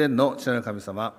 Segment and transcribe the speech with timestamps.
[0.00, 1.12] 天の父なる神様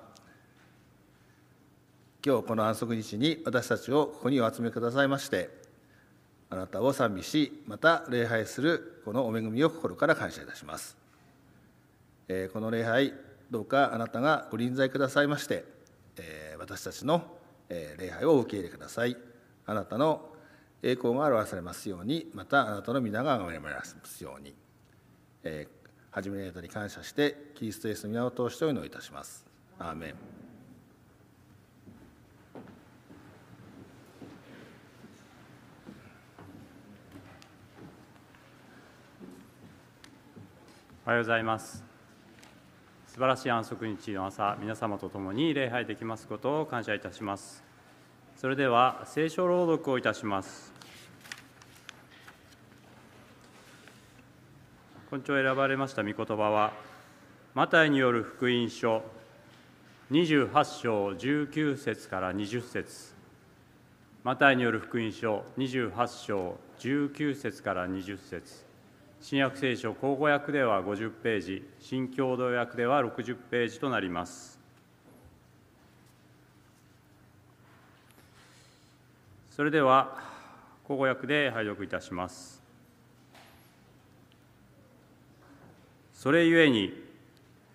[2.26, 5.50] 今日この安息日に私たちをここにお集めくださいまして
[6.50, 10.96] あなたを賛美しまた礼拝するこのお恵みを心から感謝いたします、
[12.26, 13.14] えー、この礼拝
[13.52, 15.64] どうかあなたがご臨在くださいまして、
[16.16, 17.22] えー、私たちの、
[17.68, 19.16] え、礼拝をお受け入れください。
[19.64, 20.28] あなたの
[20.82, 24.56] 栄光が表されますようにまたあなたの皆が崇められますように、
[25.44, 25.81] えー、
[26.12, 29.46] 始められたに感謝してキリストイエスの皆を通してお祈りいたします。
[29.78, 30.14] アーメン。
[41.06, 41.82] おはようございます。
[43.06, 47.64] 素晴らしい安息日の朝皆様と共に礼拝できますことを感謝いたします。
[48.36, 50.71] それでは聖書朗読をいたします。
[55.12, 56.72] 今朝選ばれました御言葉は
[57.52, 59.02] マタイによる福音書
[60.10, 63.12] 28章19節から20節。
[64.24, 68.64] マタイによる福音書28章19節から20節。
[69.20, 74.58] 新約聖書口語訳では50ページ新共同訳では60ページとなります。
[79.50, 80.16] それでは
[80.84, 82.62] 口語訳で拝読いたします。
[86.22, 86.92] それゆえに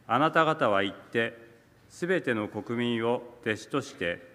[0.07, 1.37] あなた方は言って
[1.89, 4.25] すべての国民を弟子として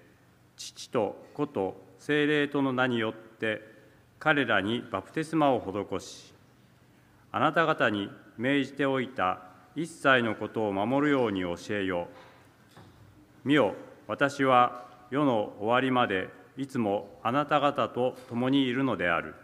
[0.59, 3.63] 父と子と精霊との名によって
[4.19, 6.35] 彼らにバプテスマを施し
[7.31, 9.45] あなた方に命じておいた
[9.75, 12.09] 一切のことを守るように教えよ
[13.45, 13.49] う。
[13.49, 13.75] 見よ、
[14.09, 16.29] 私は世の終わりまで
[16.59, 19.35] いつもあなた方と共にいるのである。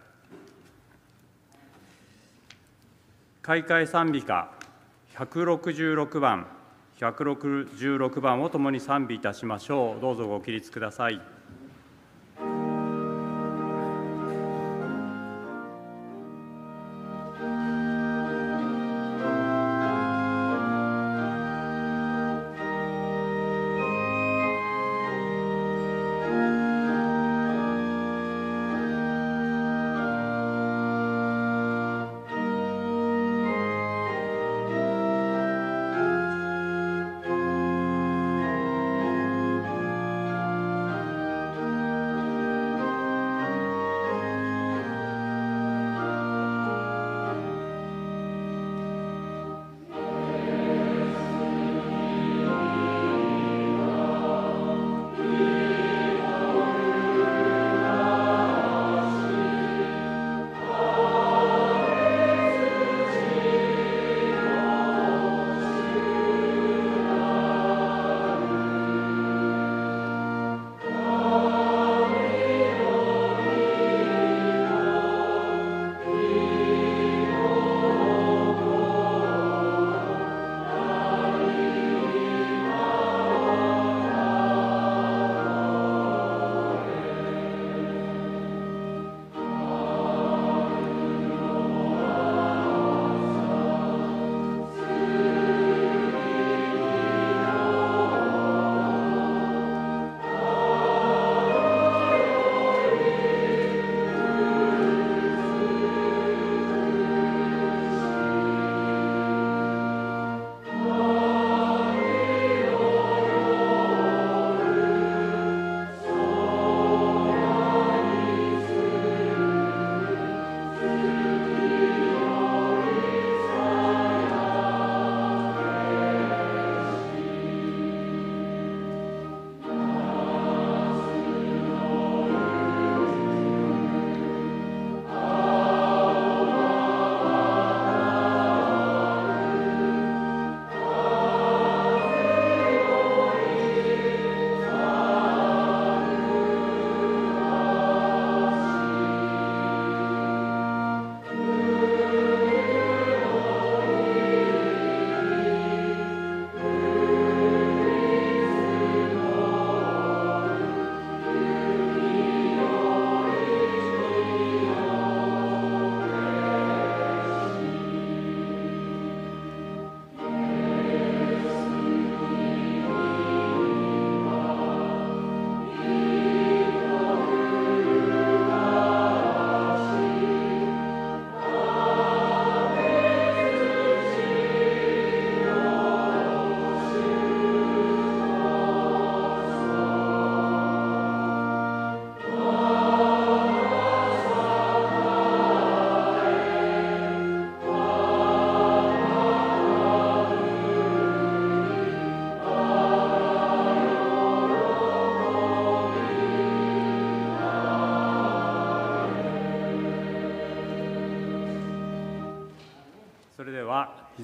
[3.40, 4.57] 開会賛美歌
[5.18, 6.46] 166番、
[7.00, 10.00] 166番を共に賛美いたしましょう。
[10.00, 11.20] どうぞご起立ください。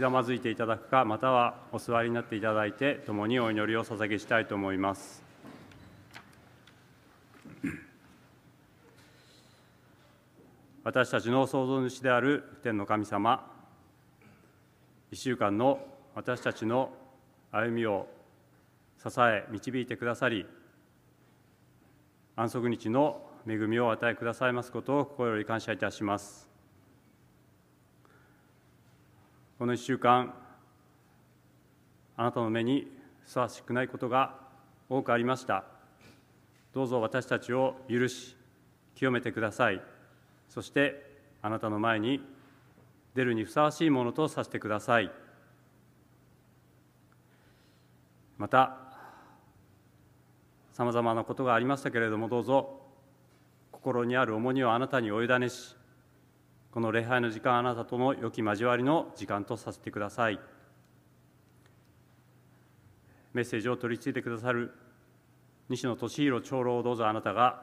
[0.05, 5.25] ざまずいていただくかまたはお座りになっていただいて共にお祈りを捧げしたいと思います。
[10.83, 13.51] 私たちの創造主である天の神様
[15.11, 15.81] 1週間の
[16.15, 16.93] 私たちの
[17.51, 18.07] 歩みを
[19.03, 20.45] 支え導いてくださり
[22.37, 26.54] 安息日の恵みを与えくださいますことを心より感謝いたします。
[29.65, 30.35] この1週間
[32.19, 32.87] あなたの目に
[33.25, 34.35] ふさわしくないことが
[34.91, 35.65] 多くありました。
[36.75, 38.37] どうぞ私たちを許し
[38.95, 39.81] 清めてください。
[40.51, 42.21] そしてあなたの前に
[43.15, 45.11] 出るにふさわしいものとさせてください。
[48.37, 48.77] また
[50.75, 52.83] さまざまなことがありましたけれどもどうぞ
[53.73, 55.75] 心にある重荷をあなたにお委ねし
[56.75, 60.41] この礼拝の時間あなたとの良き交わりの時間とさせてください。
[63.33, 64.73] メッセージを取り次いでくださる
[65.69, 67.63] 西野俊弘長老をどうぞあなたが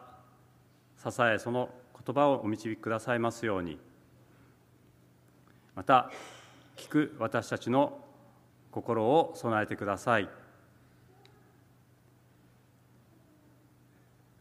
[0.96, 1.70] 支えその
[2.06, 3.78] 言葉をお導きくださいますように。
[5.76, 6.10] また
[6.78, 8.00] 聞く私たちの
[8.72, 10.30] 心を備えてください。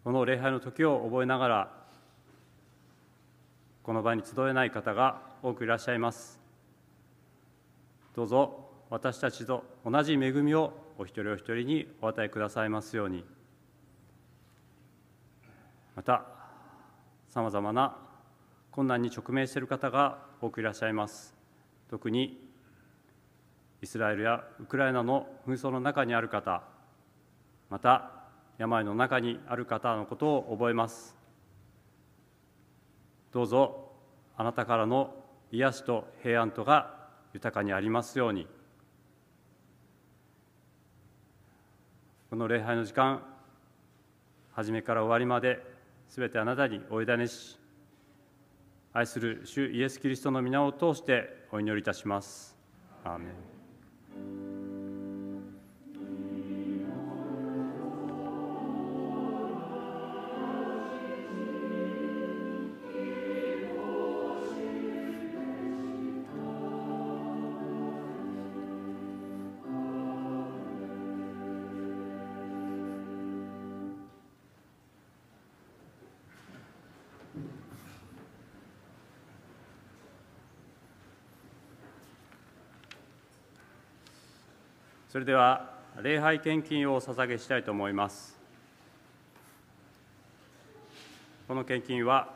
[0.05, 1.80] この礼拝の時を覚えながら
[3.83, 6.39] この場に集えない方が多くいらっしゃいます。
[8.15, 13.25] どうぞ私たちと同じ恵みをお一人お一人にお与えくださいますように。
[15.97, 16.25] また
[17.29, 17.97] さまざまな
[18.71, 21.35] 困難に直面している方が多くいらっしゃいます。
[21.89, 22.39] 特に
[23.83, 26.63] イスラエルやウクライナの紛争の中にある方
[27.71, 28.11] また
[28.59, 31.20] 病の中にある方のことを覚えます。
[33.33, 33.93] どうぞ
[34.37, 35.15] あなたからの
[35.53, 36.95] 癒しと平安とが
[37.33, 38.47] 豊かにありますように
[42.31, 43.23] この礼拝の時間
[44.53, 45.61] 初めから終わりまで
[46.09, 47.59] すべてあなたにお委ねし
[48.93, 52.57] 愛する主イエス・キリストの皆を通してお祈りいたします。
[53.05, 53.60] アーメン
[85.21, 85.69] それでは
[86.01, 88.41] 礼拝献金をお捧げしたいと思います。
[91.47, 92.33] この献金は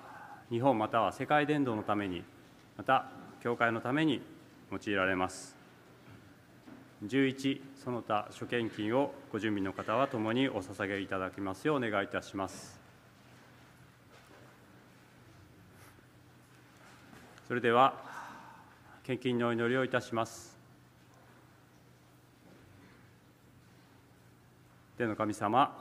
[0.50, 2.22] 日本または世界伝道のために
[2.76, 3.06] また
[3.42, 4.20] 教会のために
[4.70, 5.56] 用いられます。
[7.06, 12.78] 11その他諸献金をご準備の方は共にお捧げいただきますようお願いいたします。
[17.48, 17.94] それでは
[19.04, 20.53] 献金のお祈りをいたします。
[24.96, 25.76] 天の神様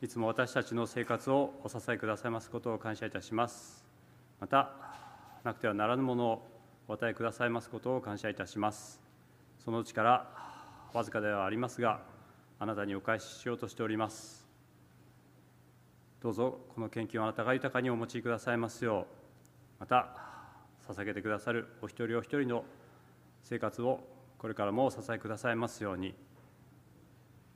[0.00, 3.84] いつも私たちの生活をお支えくださいますことを感謝いたします。
[4.38, 4.70] また
[5.42, 6.48] なくてはならぬものを
[6.86, 9.00] お与えくださいますことを感謝いたします。
[9.64, 10.30] そのうちから
[10.92, 12.02] わずかではありますが
[12.60, 14.46] あなたにお返ししようとしております。
[16.22, 19.08] どうぞこの献金をあなたが豊かにお持ちくださいますよ
[19.78, 20.16] うまた
[20.86, 22.64] 捧げてくださるお一人お一人の
[23.42, 23.98] 生活を
[24.38, 26.14] これからもお支えくださいますように。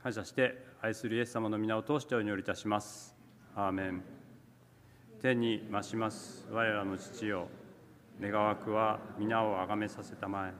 [0.03, 3.15] 感謝して愛するイエス様の皆を通してお祈りいたします。
[3.55, 4.03] アーメン。
[5.21, 6.47] 天に増します。
[6.51, 7.49] 我らの父よ。
[8.19, 10.55] 願わくは皆をあがめさせたまえ。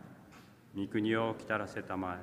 [0.79, 2.19] 御国を来たらせたま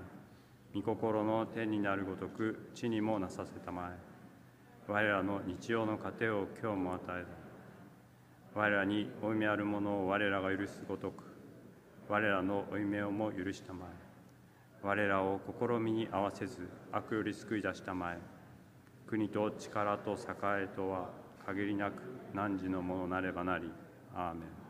[0.76, 0.78] え。
[0.78, 4.92] 御心の天になるごとく地にもなさせたまえ。
[4.92, 7.26] 我らの日曜の糧を今日も与え
[8.54, 11.24] 我らに負い目あるものを我らが許すごとく。
[12.08, 14.07] 我らの負い目をも許したまえ。
[14.88, 18.17] 我らを試みに合わせず悪より救い出したまえ。
[19.06, 20.15] 国と力と栄
[20.63, 21.10] えとは
[21.46, 22.01] 限りなく
[22.34, 23.70] 汝のものなればなり。
[24.15, 24.67] アーメン。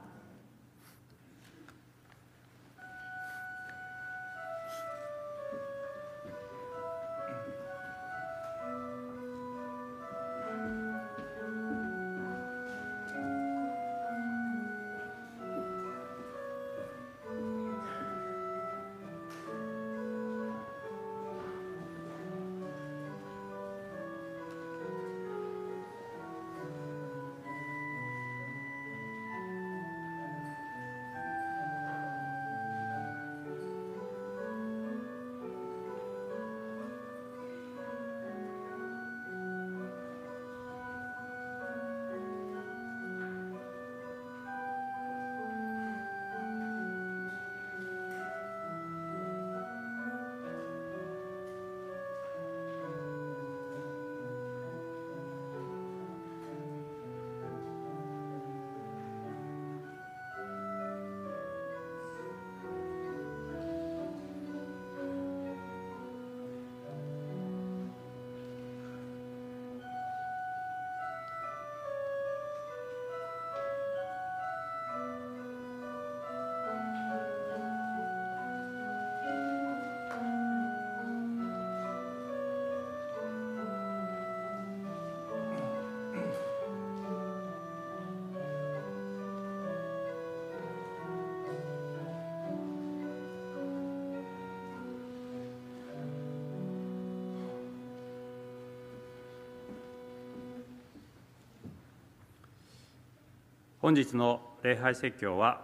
[103.79, 105.61] 本日の礼拝説教は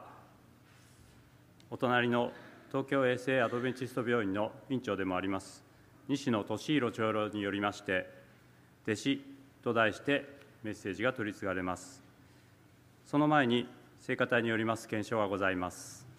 [1.72, 2.32] お隣の
[2.70, 5.64] 東京衛生アドベンチスト病院の院長でもあります
[6.08, 8.08] 西野俊弘長老によりまして
[8.86, 9.22] 「弟子」
[9.64, 10.26] と題して
[10.64, 12.04] メッセージが取り継がれます。
[13.06, 13.68] その前に
[14.00, 16.13] 聖歌隊によります検証がございます。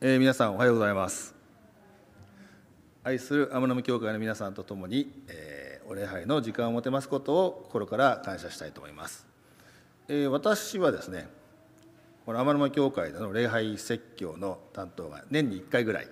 [0.00, 1.34] えー、皆さんおはようございます。
[3.02, 9.26] 愛する天野教会の皆さんと共に、えー、お礼拝の時間を持てますことを心から感謝したいと思います、
[10.06, 11.26] えー、私はですね
[12.24, 16.08] この天沼教会での礼拝説教の担当が年に1回ぐらい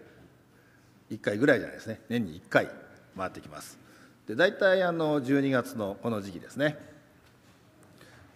[1.13, 2.69] 1回ぐらいじゃないですね年に1回
[3.17, 3.79] 回ってきます。
[4.27, 6.77] で大体あの12月のこの時期ですね。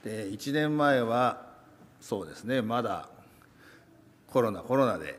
[0.05, 1.45] で1年前は
[2.01, 3.09] そうですねまだ
[4.29, 5.19] コロナコロナで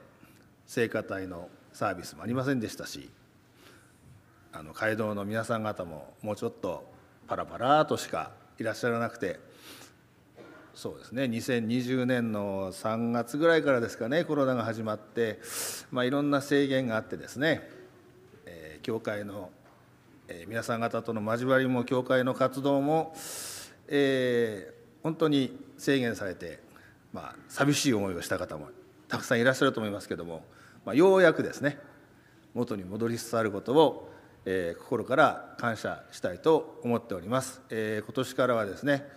[0.72, 3.10] 聖歌隊のサービスもありませんでしたし
[4.54, 6.90] あの街道の皆さん方ももうちょっと
[7.28, 9.42] パラパラとしかいらっしゃらなくて
[10.74, 15.42] そうですね2020年の3月ぐらいからですかねコロナが始まって、
[15.92, 17.70] まあ、いろんな制限があってですね、
[18.46, 19.50] えー、教会の、
[20.30, 23.14] えー、皆さん方との交わりも教会の活動も、
[23.90, 26.62] えー、本当に制限されて、
[27.12, 28.70] まあ、寂しい思いをした方も
[29.10, 30.46] たくさんいらっしゃると思いますけども
[30.86, 31.78] まあ、ようやくですね
[32.54, 34.12] 元に戻りつつあることを、
[34.46, 39.08] えー、心から感謝したいと思っております、えー、今年からはですね、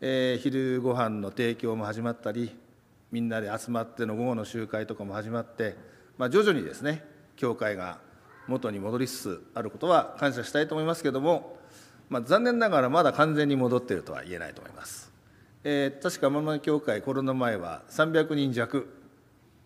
[0.00, 2.56] えー、昼ご飯の提供も始まったり
[3.12, 5.76] みんなで集まっての午後の集会とかも始まって、
[6.18, 7.04] まあ、徐々にですね
[7.36, 7.98] 教会が
[8.48, 11.58] 元に戻りつつあることは感謝したいと思いますけども、
[12.08, 15.12] まあ、残念ながらまだ完全に戻っているとは言えないと思います、
[15.62, 19.03] えー、確か天の教会コロナ前は300人弱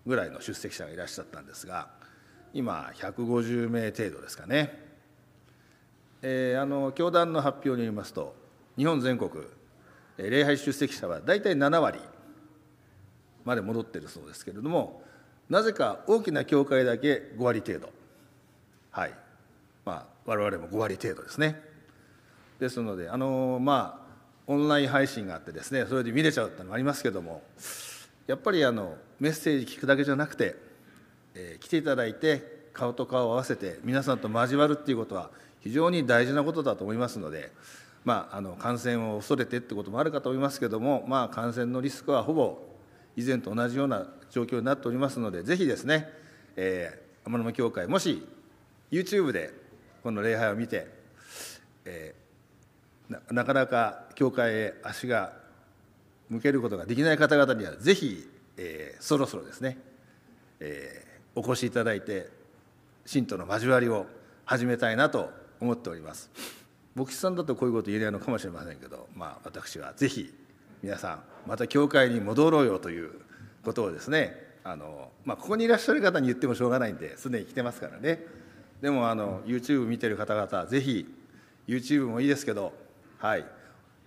[0.06, 1.88] ぐらいの出席者がいらっしゃったんですが
[2.54, 4.78] 今150名程度ですかね、
[6.22, 8.34] えー、あの教団の発表によりますと
[8.76, 9.30] 日本全国
[10.16, 12.00] 礼拝出席者は大体7割
[13.44, 15.02] まで戻っているそうですけれども
[15.48, 17.90] なぜか大きな教会だけ5割程度。
[18.90, 19.14] はい。
[19.84, 21.60] まあ我々も5割程度ですね。
[22.60, 24.08] ですのであのまあ
[24.46, 27.42] オンライン配信があってですねそれで見れちゃうってのもありますけれども
[28.28, 30.54] やっぱりあのメッセージ聞くだけじゃなくて、
[31.34, 37.50] えー、来ていただいて顔と顔を合わせて皆さんと交わるっていうことは非常に大事なことだと思いますので、
[38.04, 42.58] まあ、あの感染を恐れてってこともあるかと思いますけれども、まあ、感染のリスクはほぼ
[43.16, 46.08] 以前と同じような状況になっておりますのでぜひですね、
[46.54, 48.24] えー、天沼教会もし
[48.92, 49.52] YouTube で
[50.02, 50.98] この礼拝を見て
[51.90, 55.32] えー、ななかなか教会へ足が
[56.30, 59.78] 向けることができない方々にはぜひ、えー、そろそろですね、
[60.60, 62.28] えー、お越しいただいて
[63.06, 64.06] 信徒の交わりを
[64.44, 66.30] 始めたいなと思っております。
[66.94, 70.34] 牧師さんだとこういうこと言えないのかもしれませんけど、まあ、私はぜひ
[70.82, 73.12] 皆さんまた教会に戻ろうよという
[73.64, 78.24] ことをですねあの、まあ、ここにいらっしゃる方に言ってもしょうがないんですでに来てますからね。
[78.80, 81.06] でもあの YouTube 見てる方々ぜひ
[81.66, 82.72] YouTube もいいですけど、
[83.18, 83.46] はい、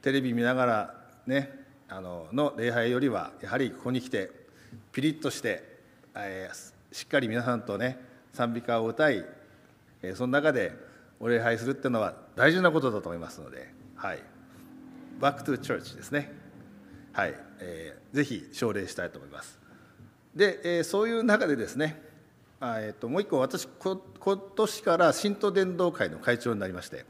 [0.02, 0.96] テレビ見ながら
[1.28, 1.61] ね
[1.92, 4.32] あのの礼拝よりはやはりここに来て
[4.94, 5.62] ピリッとして、
[6.16, 8.00] えー、しっかり皆さんとね
[8.34, 9.26] 賛美歌を歌い、
[10.02, 10.74] えー、その中で
[11.20, 14.20] お礼拝するっていうのは大事なことだと思いますので、はい、
[15.20, 16.32] Back to Church ですね、
[17.14, 17.36] はい。
[17.60, 19.60] えー、ぜひ奨励したいと思います。
[20.36, 22.02] で、えー、そういう中でですね、
[22.60, 27.06] あえーと、もう一個私こ今年から信徒伝道会の会長になりまして。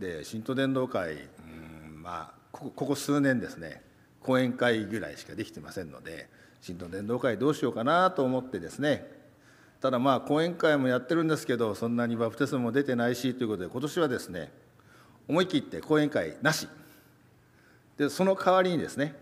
[0.00, 1.16] で信徒伝道会、う
[1.96, 3.82] んまあ、ここ数年ですね
[4.20, 6.28] 講演会ぐらいしかできてませんので
[6.60, 9.06] 信徒伝道会どうしようかなと思ってですね。
[9.82, 14.50] ただまあ講演会もやってるんですけどそんなにバプテスマも出てないしということで今年はですね
[15.28, 16.68] 思い切って講演会なし。
[17.98, 19.14] でその代わりにですね、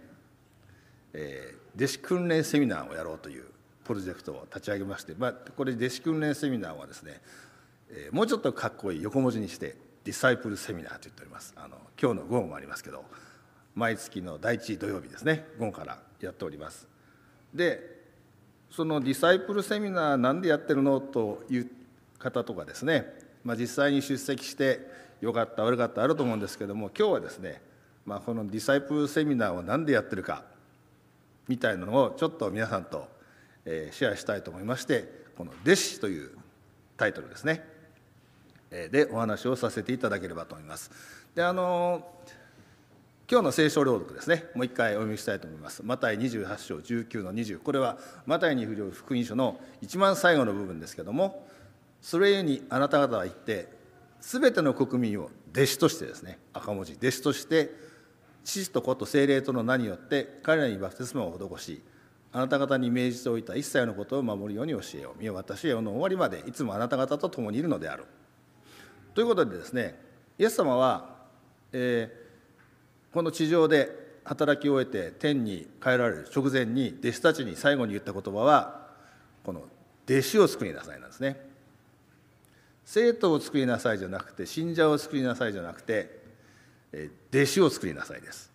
[1.15, 3.45] えー、弟子訓練セミナーをやろうという
[3.85, 7.21] プロジェクトを立ち上げまして、まあ、これ弟子訓練セミナーはですね、
[7.91, 11.55] えー、もうちょっとかっこいい横文字にしてディサイプルセミナーと言っております。
[11.57, 13.05] あの今日の午後もありますけど
[13.75, 15.47] 毎月の第1土曜日ですね。
[15.59, 16.89] 午後からやっております。
[17.55, 18.03] で
[18.71, 21.71] そのディサイプルセミナーなんでやってるのという
[22.19, 23.05] 方とかですね、
[23.45, 24.81] まあ、実際に出席して
[25.21, 27.61] よかった悪かったあると思うんですけども今日はですね、
[28.07, 30.45] まあ、このディサイプルセミナーを何でやってるか
[31.49, 33.09] みたいなのをちょっと皆さんと
[33.67, 36.31] シェアしたいと思いましてこの「弟子」という
[36.97, 37.72] タイトルですね。
[38.73, 40.91] でお話をさせていただければと思います。
[41.35, 42.07] であの
[43.31, 44.45] 今日の聖書朗読ですね。
[44.55, 45.83] もう一回お読みしたいと思います。
[45.83, 51.47] マタイ28章19の20これはマタイにる福音書の一番最後の部分ですけども
[52.01, 53.69] それゆえにあなた方は言って
[54.21, 57.71] 全ての国民を弟子としてですね赤文字弟子として
[58.45, 61.83] 父と子と精霊との名によって彼らにバプテスマを施し
[62.33, 65.21] あなた方に命じておいた一切のことを守るように教えよう。
[65.21, 68.05] 見よ私は世の終わりまでいつもあなた方と共にいるのである。
[69.15, 69.99] ということでですね
[70.39, 71.17] イエス様は、
[71.73, 78.87] えー、この地上で働き終えて天に帰られる直前に弟子たちに最後に言った言葉は
[79.45, 79.65] この
[80.09, 81.51] 弟子を作りなさいなんですね。
[82.85, 86.21] 生徒を作りなさいじゃなくて信者を作りなさいじゃなくて
[86.93, 88.51] え弟子を作りなさいです。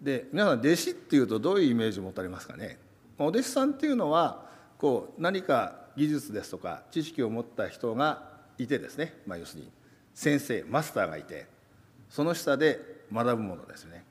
[0.00, 2.78] で皆さん弟子っていうとどういうイメージを持たれますかね？
[3.18, 4.46] お弟子さんっていうのは
[4.78, 9.70] こう何か技術ですとか知識を持った人がいてですね、まあ、要するに
[10.14, 11.46] 先生マスターがいて
[12.08, 12.80] その下で
[13.12, 14.04] 学ぶものですね。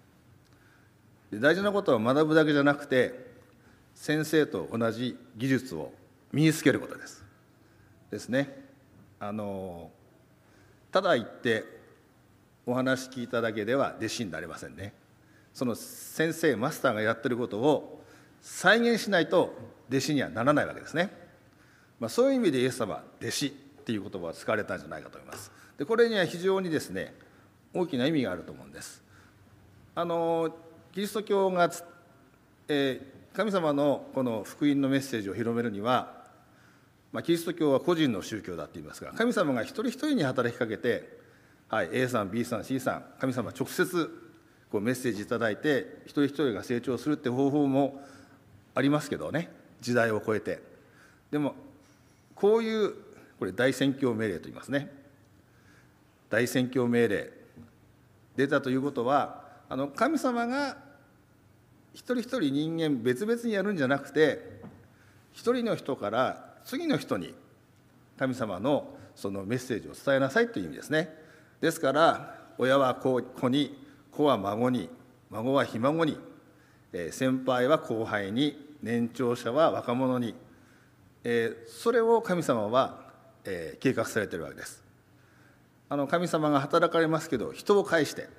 [1.31, 3.31] で大事なことは学ぶだけじゃなくて
[3.93, 5.91] 先生と同じ技術を
[6.31, 7.23] 身につけることです。
[8.09, 8.65] ですね。
[9.19, 9.91] あの
[10.91, 11.63] ただ言って
[12.65, 14.93] お話聞いただけでは弟子になれませんね。
[15.53, 18.03] その先生マスターがやってることを
[18.41, 19.53] 再現しないと
[19.89, 21.11] 弟子にはならないわけですね、
[21.99, 23.70] まあ、そういう意味でイエス様弟子。
[23.81, 25.51] っていう言葉を使われたんじゃないかと思います。
[25.77, 27.13] でこれには非常にですね
[27.73, 29.01] 大きな意味があると思うんです。
[29.95, 30.55] あの
[30.93, 31.71] キリスト教が、
[32.67, 36.21] えー、神様のこの福音のメッセージを広めるには、
[37.11, 41.17] まあ、キリスト教は個人の宗教だって言いますが神様が一人一人に働きかけて、
[41.69, 44.09] はい、A さん B さん C さん神様直接
[44.71, 48.01] こうメッセージ頂いて一人一人が成長するって方法も
[48.75, 49.49] ありますけどね。
[49.81, 50.61] 時代を超えて。
[51.31, 51.55] でも
[52.35, 52.93] こういう
[53.41, 54.91] これ大宣教命令と言いますね。
[56.29, 57.31] 大宣教命令。
[58.35, 60.77] 出たということはあの神様が
[61.95, 64.61] 一人一人人間別々にやるんじゃなくて
[65.33, 67.33] 一人の人から次の人に
[68.15, 71.09] 神様のそのメッセージを伝えなさいという意味ですね。
[71.61, 73.75] ですから親は子に
[74.11, 74.87] 子は孫に
[75.31, 76.19] 孫はひ孫に
[77.09, 80.35] 先輩は後輩に年長者は若者に
[81.65, 83.09] それを神様は
[83.43, 84.83] 計画されているわけです。
[85.89, 88.29] あの神様が働かれますけど人を介して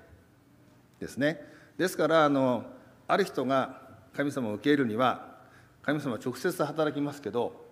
[1.00, 1.40] ですね。
[1.76, 2.64] ですからあの
[3.08, 3.82] ある人が
[4.14, 5.36] 神様を受け入れるには
[5.82, 7.66] 神様は直接働きますけど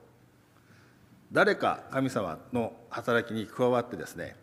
[1.33, 4.37] 誰か神様の働きに加わってですね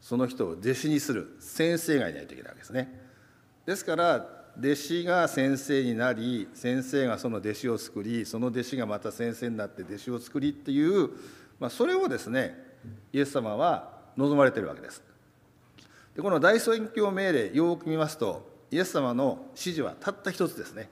[0.00, 2.88] その人を弟子にする先生がいないといけないわけですね。
[3.66, 4.26] ですから
[4.58, 11.10] 弟子が先生になり先生がその弟子を作りその弟子がまた先生になって弟子を作りっていう、
[11.60, 12.56] まあ、それをですね
[13.12, 15.02] イエス様は望まれているわけです。
[16.14, 20.88] でこの大宣教命令よく見ますとイエス様の指示はたった一つですね。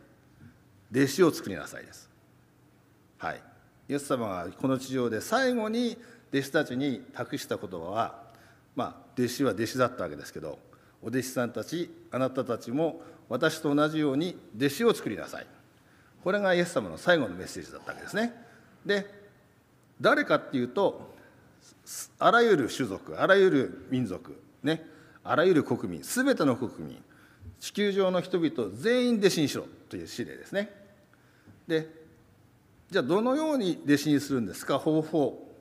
[0.92, 2.08] 弟子を作りなさいです。
[3.18, 3.42] はい。
[3.88, 5.96] イエス様がこの地上で最後に
[6.32, 8.22] 弟子たちに託した言葉は
[8.74, 10.58] まあ弟子は弟子だったわけですけど
[11.02, 15.46] お弟子さんたちあなたたちも私と同じように弟子を作りなさい。
[16.22, 18.32] これがイエス様の最後のメッセージだったわけですね。
[18.84, 19.25] で
[20.00, 21.14] 誰かっていうと
[22.18, 24.84] あらゆる種族あらゆる民族ね
[25.24, 27.02] あらゆる国民全ての国民
[27.60, 30.70] 地球上の人々全員弟子にしろという指令ですね。
[31.66, 31.88] で
[32.90, 34.78] じゃあどのように弟子にするんですか？
[34.78, 35.52] 方法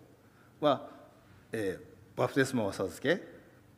[0.60, 0.88] は、
[1.52, 3.22] えー、バプテスマを授け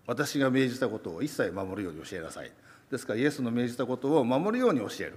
[0.05, 2.51] 私が命じたことを一切守るように教えなさい。
[2.91, 5.15] ですからイエスの命じたことを守るように教える。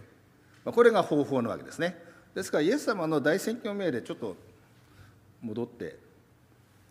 [0.64, 1.96] これが方法なわけですね。
[2.34, 4.36] ですからイエス様の大宣教命令ちょっと
[5.42, 5.98] 戻って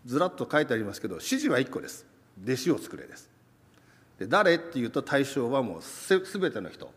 [0.06, 2.06] ずらっと書いてありますけど指示は1個です。
[2.42, 3.28] 弟子を作れです。
[4.18, 6.90] で誰っていうと対象はもうすべての人。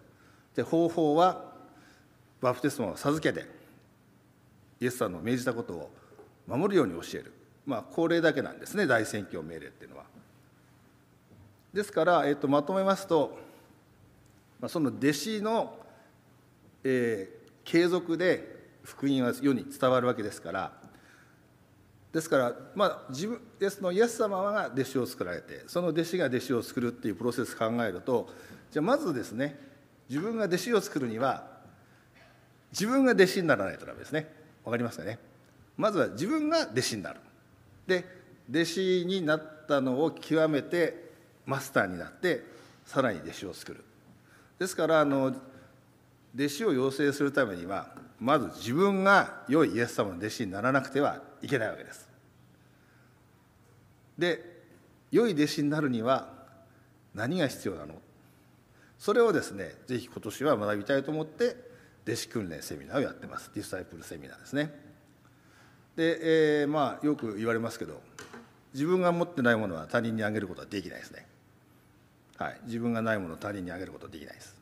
[0.56, 1.52] で方法は
[2.42, 3.48] バプテスマを授けて
[4.80, 5.92] イエス様の命じたことを
[6.48, 7.34] 守るように教える。
[7.66, 8.86] まあこれだけなんですね。
[8.86, 10.04] 大宣教命令っていうのは。
[11.74, 13.38] ですから、えー、とまとめますと、
[14.60, 15.76] まあ、その弟子の、
[16.84, 20.83] えー、継続で福音は世に伝わるわけですから
[22.14, 28.30] ですから、まあ、自分ですのイエス様が弟子を作られてその弟子が弟子を作るっていうプロセスを考えると
[28.72, 29.60] じゃあまずですね
[30.10, 31.48] 自分が弟子を作るには
[32.72, 34.32] 自分が弟子にならないとダメですね。
[34.64, 35.20] わかりますかね？
[35.78, 37.20] まずは自分が弟子になる。
[37.88, 38.06] で
[38.50, 41.12] 弟子になったのを極めて
[41.46, 42.44] マスターになって
[42.86, 43.84] さらに弟子を作る。
[44.60, 45.36] ですからあの
[46.36, 52.10] 弟子を養成するためにはまず自分が良いイエス様の弟子にならなくてはいけないわけです。
[54.18, 54.64] で
[55.12, 56.30] 良い弟子になるには
[57.14, 57.96] 何が必要なの？
[58.98, 61.58] それをですねぜひ今年は学びたいと思って
[62.08, 63.52] 弟子訓練セミナーをやってます。
[63.54, 64.74] ディスタイプルセミナーですね。
[65.98, 68.02] で、えー、まあよく言われますけど
[68.74, 71.28] 自分が持ってないものは他人にあげることはできないですね。
[72.38, 74.56] はい、自分がないものを他人にあげることはできないです、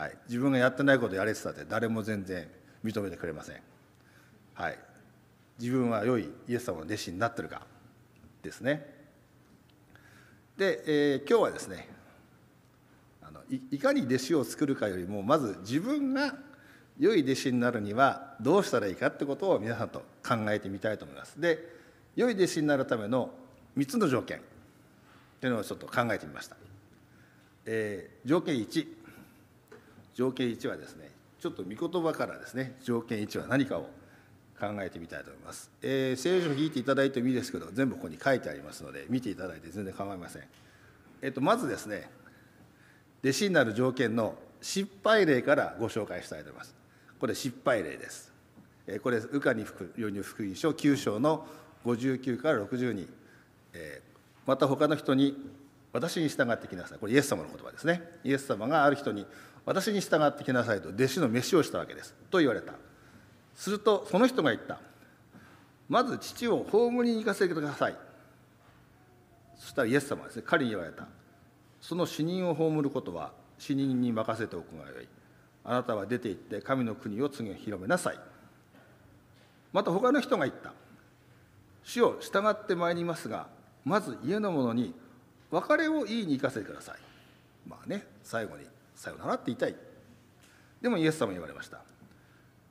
[0.00, 2.48] はい、自分がやってないことやれてたって誰も全然
[2.82, 3.56] 認めてくれません、
[4.54, 4.78] はい、
[5.58, 7.66] 自分は良いイエス様の弟子になってるか
[8.42, 8.86] ですね。
[10.56, 11.86] で、えー、今日はですね
[13.20, 16.34] あのいかに弟子を作るかよりもまず自分が
[16.98, 21.38] 良い弟子になるにはどうしたらいいかってことを皆さんと考えてみたいと思います。
[21.38, 21.58] で
[22.16, 23.28] 良い弟子になるための
[23.76, 24.40] 3つの条件
[25.42, 26.56] というのをちょっと考えてみました、
[27.66, 28.99] えー、条件1
[30.20, 33.88] 条件1はですねちょっと御言葉からですね条件1は何かを
[34.60, 40.42] 考えてみたいと思います、えー、聖書を引いていただいてもいいですけど全部ここに書いてありますので見ていただいて全然構いません、
[41.22, 42.10] えーと、まずですね
[43.22, 46.74] 弟子になる条件の失敗例からご紹介したいと思います。
[47.18, 48.32] これ失敗例です、
[48.86, 51.46] え、これ羽化に世に福音書9章の
[51.84, 53.06] 59から60に、
[53.74, 54.00] え、
[54.46, 55.36] また他の人に
[55.92, 56.98] 私に従ってきなさい。
[56.98, 58.02] これイエス様の言葉ですね。
[58.24, 59.26] イエス様がある人に
[59.66, 62.14] 私に従ってきなさいと弟子の飯をしたわけです。
[62.30, 62.72] と言われた。
[63.54, 64.80] するとその人が言った。
[65.88, 67.96] まず父を葬りに行かせてください。
[69.58, 71.06] そしたらイエス様はですね彼に言われた。
[71.80, 75.08] その死人を葬ることは死人に任せておくがよい。
[75.64, 78.18] あなたは出て行って神の国を次に広めなさい。
[79.72, 80.72] また他の人が言った。
[81.82, 83.48] 主を従ってまいりますが
[83.84, 84.94] まず家の者に
[85.50, 86.98] 別れを言いに行かせてください。
[87.68, 88.64] まあね最後に
[89.00, 89.74] 「さよなら」って言いたい。
[90.82, 91.80] でもイエス様に言われました。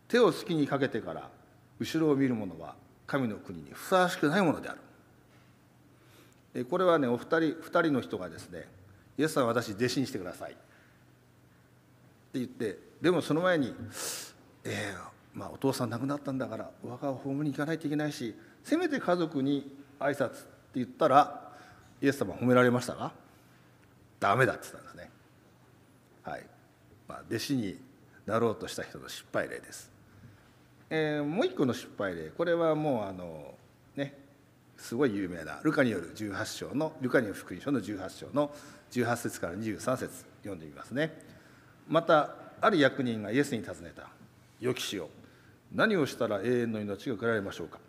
[0.07, 1.29] 手を好きにかけてから
[1.79, 2.75] 後ろを見る者は
[3.07, 4.75] 神の国にふさわしくないものであ
[6.53, 6.65] る。
[6.65, 8.67] これはねお二人二人の人がですね
[9.17, 10.61] 「イエス様私弟子にしてください」って
[12.33, 13.73] 言ってでもその前に
[14.63, 21.53] 「えー、まあ、お父さん亡くなったんだからお墓を葬りに行かないといけないしせめて家族に挨拶って言ったら
[22.01, 23.13] イエス様褒められましたか
[24.19, 25.08] ダメだって言ったんですね。
[26.29, 26.45] はい。
[27.07, 27.79] まあ、弟子に
[28.27, 29.91] なろうとした人の失敗例です、
[30.91, 32.29] えー、もう一個の失敗例。
[32.29, 33.55] これはもうあの
[33.95, 34.15] ね
[34.77, 38.51] すごい有名なルカによる18章のルカによる福音書の18章の
[38.91, 41.19] 18節から23節読んでみますね。
[41.87, 44.07] またある役人がイエスに尋ねた
[44.61, 45.09] 「良きしよ
[45.73, 47.79] 何をしたら永遠の命が受けられましょうか?」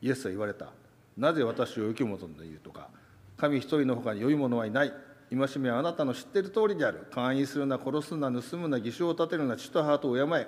[0.00, 0.68] イエスは言われた。
[1.16, 2.88] なぜ私を受け求めているとか。
[3.36, 4.92] 神一人のほかに良いものはいない。
[5.36, 7.06] 戒めはあなたの知っている通りである。
[7.12, 10.46] 勧誘するな殺すな盗むな偽証を立てるな血と母と敬え。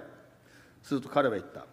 [0.83, 1.67] すると彼は言った。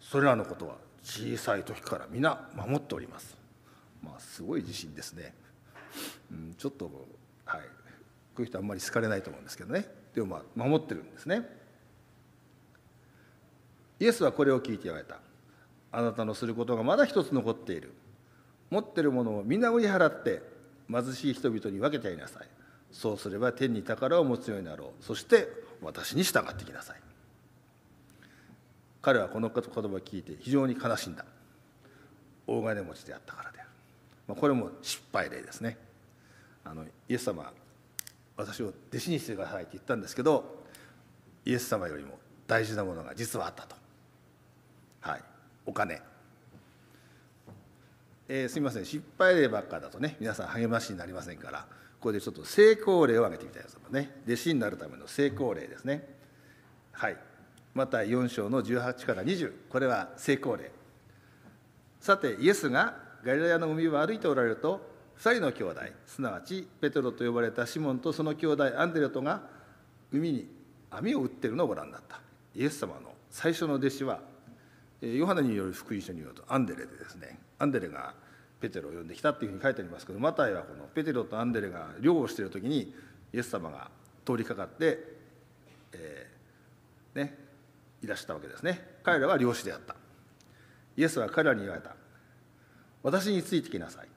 [0.00, 3.36] それらのことは小さい時から皆守っております。
[4.02, 5.34] まあすごい自信ですね、
[6.30, 6.90] うん、ちょっと
[7.44, 7.60] はい。
[7.60, 7.66] こ
[8.38, 9.86] ういう人あんまり好かれないと思うんですけどね。
[10.14, 11.48] でもまあ守ってるんですね。
[13.98, 15.18] イエスはこれを聞いて言われた。
[15.92, 17.92] あなたのすることがまだ一つ残っている。
[18.70, 20.42] 持ってるものを皆売り払って
[20.90, 22.48] 貧しい人々に分けてやりなさい。
[22.90, 25.04] そうすれば天に宝を持つようになろう。
[25.04, 25.48] そして
[25.80, 26.96] 私に従ってきなさい。
[29.02, 31.24] 彼はこの言葉を聞いて非常に悲しんだ。
[32.46, 33.68] 大金持ちであったからである、
[34.26, 35.78] まあ、これも失敗例ですね。
[36.64, 37.52] あのイエス様
[38.36, 40.64] 私を弟子にしてくださいって言ったんですけど
[41.44, 43.76] イエス様よりも大事なものが実はあったと。
[45.00, 45.22] はい。
[45.64, 46.02] お金。
[48.32, 48.84] えー、すみません。
[48.84, 51.66] 失敗例ばっかだとね皆さん励ましになりませんから
[51.98, 54.22] ここでちょっと成功例を挙げてみたいですもんね。
[54.24, 56.08] 弟子になるための成功例ですね。
[56.92, 57.16] はい。
[57.74, 60.70] また4章の18から20これは成功例。
[61.98, 64.80] さてイエスがガリラヤの海を歩いておられると
[65.18, 69.42] 2人の兄弟すなわちペテロと呼ばれたシモンとその兄弟アンデレトが
[70.12, 70.48] 海に
[70.88, 72.20] 網を打ってるのをご覧になった。
[72.54, 74.20] イエス様の最初の弟子は
[75.00, 78.14] ヨハネによる福音書によるとアンデレでですねアンデレが
[78.60, 82.92] ペテロを呼んできたっていうふうに書いてありますけどマタイはこのペテロとアンデレが漁をしている時に
[83.32, 83.90] イエス様が
[84.26, 84.98] 通りかかって、
[85.92, 87.38] えー、ね、
[88.02, 88.98] いらしたわけですね。
[89.02, 89.94] 彼らは漁師であった。
[90.96, 91.94] イエスは彼らに言われた。
[93.02, 94.08] 私についてきなさい。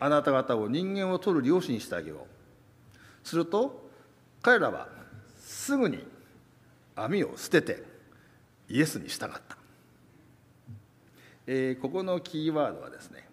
[0.00, 2.26] あなた方を人間を取る漁師にしてあげよ
[3.24, 3.28] う。
[3.28, 3.90] すると
[4.40, 4.88] 彼らは
[5.38, 6.06] すぐに
[6.96, 7.82] 網を捨てて
[8.68, 9.57] イエスに従った。
[11.50, 13.26] えー、ここのキーワードはですね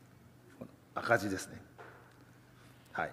[0.96, 1.62] 赤字ですね。
[2.94, 3.12] はい。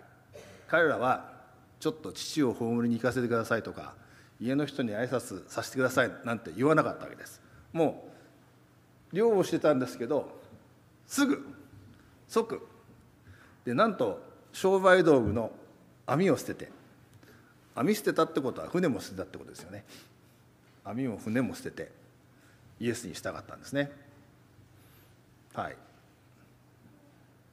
[0.68, 1.32] 彼らは
[1.80, 3.94] ちょっと父を葬りに行かせてくださいとか
[4.40, 7.42] 家の人に挨拶させてくださいなんて言わなかったわけです。
[7.72, 8.08] も
[9.12, 10.40] う漁をしてたんですけど
[11.08, 11.44] すぐ
[12.28, 12.64] 即。
[13.64, 15.50] でなんと商売道具の
[16.06, 16.70] 網を捨てて
[17.74, 19.84] 網捨てたってことは船も捨てたってことですよね。
[20.84, 21.90] 網も船も捨てて
[22.78, 23.90] イエスに従ったんですね。
[25.54, 25.76] はい。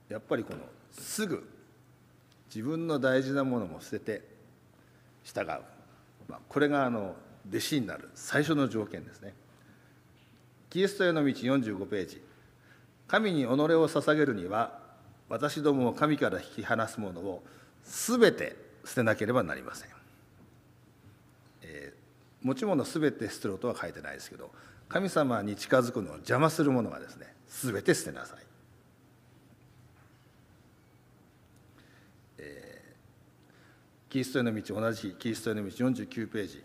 [0.09, 0.59] やっぱりこの
[0.91, 1.47] すぐ
[2.53, 4.21] 自分の大事なものも捨てて
[5.23, 5.45] 従う、
[6.27, 7.15] まあ、これがあの
[7.47, 9.33] 弟子になる最初の条件ですね。
[10.69, 12.21] キリストへの道45ページ。
[13.07, 14.79] 神に己を捧げるには
[15.29, 17.43] 私どもを神から引き離すものを
[17.83, 19.89] 全て捨てなければなりません、
[21.63, 24.51] えー、持ち物全て捨てろとは書いてないですけど
[24.87, 28.37] 神様に近づくのを邪魔するものがですね全て捨てなさい、
[32.37, 36.63] えー、キリストへの道同じキリストへの道49ページ。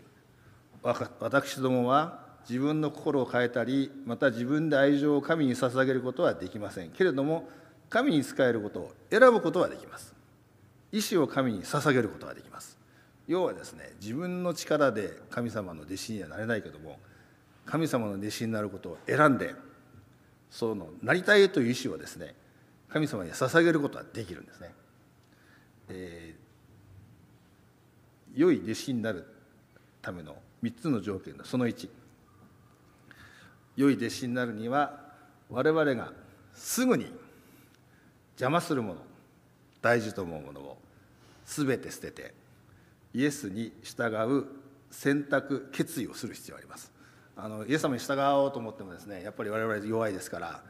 [1.19, 6.91] 私どもは自分の心を変えたりまた自分で愛情を神に捧げることはできません。
[6.91, 7.49] けれども
[7.89, 10.13] 神に仕えることを選ぶことはできます。
[10.91, 12.77] 意志を神に捧げることはできます。
[13.27, 16.99] 要はですね自分の力で神様の弟子にはなれないけども
[17.65, 19.55] 神様の弟子になることを選んで
[20.55, 22.33] そのなりたいという意思をですね
[22.87, 24.73] 神様に捧げることはできるんですね。
[25.89, 29.27] えー、良い弟子になる
[30.01, 31.89] ための3つの条件のその1
[33.75, 34.97] 良い弟子になるには
[35.49, 36.13] 我々が
[36.53, 37.11] すぐに
[38.35, 39.01] 邪魔するもの
[39.81, 40.77] 大事と思うものを
[41.45, 42.33] 全て捨てて
[43.13, 44.45] イエスに従う
[44.89, 46.94] 選択決意をする必要があります
[47.37, 50.63] あのイエス様に従おうと思ってもですねやっぱり我々弱いですから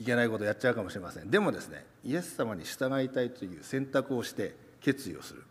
[0.00, 1.30] いけないことやっちゃうかもしれません。
[1.30, 5.44] でもですねイエス様に従いたいという選択をして決意をする。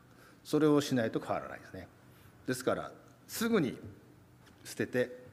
[0.43, 1.88] それをしないと変わらないですね。
[2.47, 2.91] ですから
[3.28, 3.78] すぐに
[4.63, 5.25] 捨てて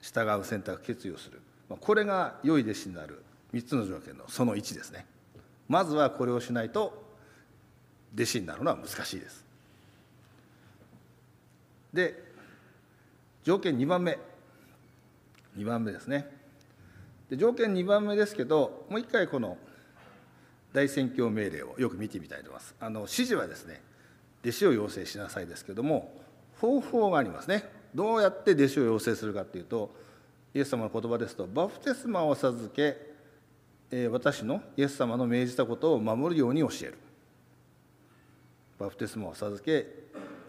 [0.00, 1.40] 従う選択決意をする。
[1.80, 5.06] これが良い弟子になる3つの条件のその1ですね。
[5.68, 7.04] まずはこれをしないと
[8.14, 9.44] 弟子になるのは難しいです。
[11.92, 12.22] で
[13.42, 14.18] 条件2番目。
[15.56, 16.30] 2番目ですね。
[17.30, 19.56] で条件2番目ですけどもう一回この
[20.72, 22.74] 大宣教命令をよく見てみたいと思います。
[22.80, 23.80] あの指示はですね
[24.42, 26.12] 弟子を養成しなさいですけども
[26.60, 27.64] 方法がありますね。
[27.94, 29.94] どうやって弟子を養成するかっていうと
[30.54, 32.96] イエス様の言葉ですとバプテスマを授け、
[33.90, 36.98] え私のイエス様の命じたことを守るように教える。
[38.78, 39.86] バプテスマを授け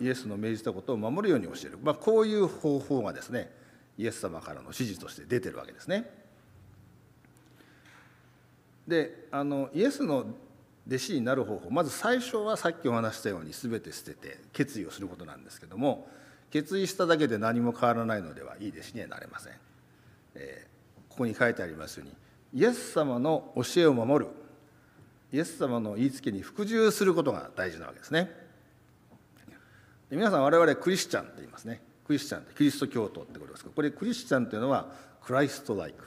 [0.01, 3.51] イエスの命じたことを守るように教える、まあ、こういう方法がですね
[3.97, 6.09] イエス様からの指示として出てるわけですね。
[8.87, 10.27] であのイエスの
[10.87, 16.07] 弟子になる方法まず最初はさっきお話したように全て捨てて決意をすることなんですけども
[16.51, 19.53] 決意しただけで何も変わらないのではいい弟子にはなれません、
[20.35, 24.31] えー、ここに書いてありますようにイエス様の教えを守る
[25.33, 28.31] イエス様の言いつけに服従することが大事なわけですね。
[30.09, 31.81] 皆さん我々クリスチャンって言いますね。
[32.05, 34.87] クリスチャンってキリスト教徒ってことですけどこれクリスチャンっていうのは
[35.23, 36.05] クライストライク、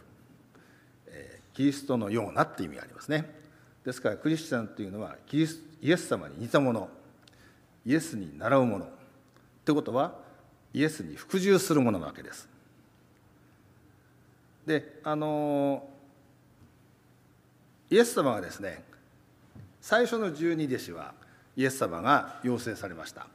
[1.09, 3.35] えー、キリストのようなって意味がありますね。
[3.85, 6.89] ですからクリスチャンっていうのはキリスイエス様に似たもの
[7.87, 8.85] イエスに習うもの。
[8.85, 8.89] っ
[9.65, 10.15] てことは
[10.73, 12.49] イエスに服従するものなわけです。
[14.67, 15.89] であの
[17.91, 18.85] イエス様がですね
[19.81, 21.15] 最初の十二弟子は
[21.57, 23.27] イエス様が要請されました、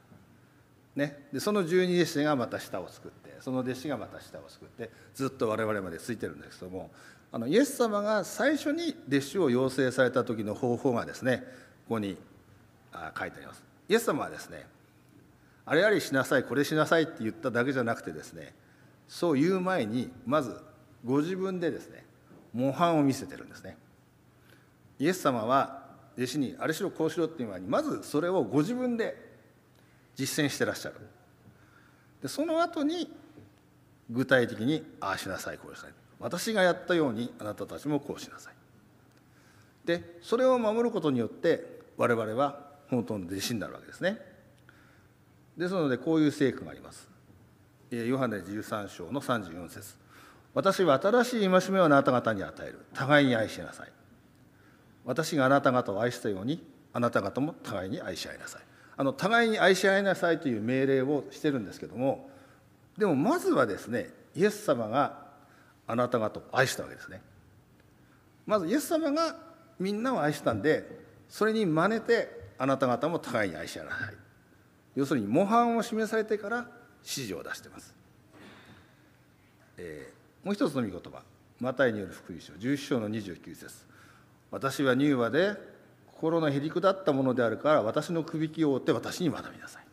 [0.96, 6.90] ね、でその十二弟子がまた舌を作ってその弟子がまた舌を作ってずっと我々までついてるんですけども
[7.32, 11.38] あのイエス様が最初に弟子を要請された時の方法がですね
[11.88, 12.16] ここに
[13.18, 13.62] 書いてあります。
[13.88, 14.66] イエス様はですね
[15.66, 18.54] あれあれしなさいこれしなさいって言っただけじゃなくてですね
[19.08, 20.56] そう言う前にまず
[21.04, 22.04] ご自分でですね
[22.52, 23.76] 模範を見せてるんですね。
[25.00, 25.82] イエス様は
[26.16, 29.33] 弟子にあれしろこうしろっていう前にまずそれをご自分で
[30.16, 30.96] 実践してらっしゃる。
[32.22, 33.12] でその後に
[34.10, 35.92] 具体的にああしなさいこうしなさい。
[36.20, 38.54] 私がやったようにあなたたちもこうしなさい。
[39.84, 44.18] でそれを守ることによって我々は本当の弟子になるわけですね。
[45.56, 47.08] ですのでこういう聖句があります。
[47.90, 49.94] ヨハネ13章の34節。
[50.54, 52.84] 私は新しい戒めをあなた方に与える。
[52.94, 53.92] 互いに愛しなさい。
[55.04, 58.62] 私があなた方を愛したようにあなた方も互いに愛し合いなさい。
[58.96, 62.28] あの互いに愛し合いなさいという命令をしてるんですけども
[62.96, 65.24] でもまずはですねイエス様が
[65.86, 67.20] あなた方を愛したわけですね。
[68.46, 69.36] まずイエス様が
[69.78, 72.28] みんなを愛したんでそれに真似て
[72.58, 74.14] あなた方も互いに愛し合いなさい。
[74.94, 76.58] 要するに模範を示されてから
[77.02, 77.92] 指示を出してます、
[79.76, 81.22] えー、もう一つの御言葉。
[81.60, 83.74] マタイによる福音書11章の29節。
[84.50, 85.56] 私は乳和で
[86.14, 89.84] 心のへりくだったものであるから私のくびきを追って私に学びなさい、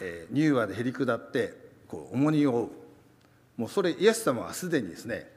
[0.00, 1.54] えー、乳和でへりくだって
[1.88, 2.68] こう重荷を負う。
[3.56, 5.28] もうそれイエス様はすでにですね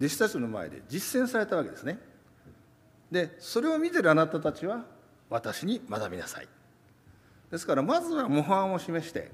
[0.00, 1.98] 弟子たちの前で実践されたわけですね。
[3.10, 4.84] でそれを見てるあなたたちは
[5.30, 6.48] 私に学びなさい。
[7.50, 9.30] ですからまずは模範を示して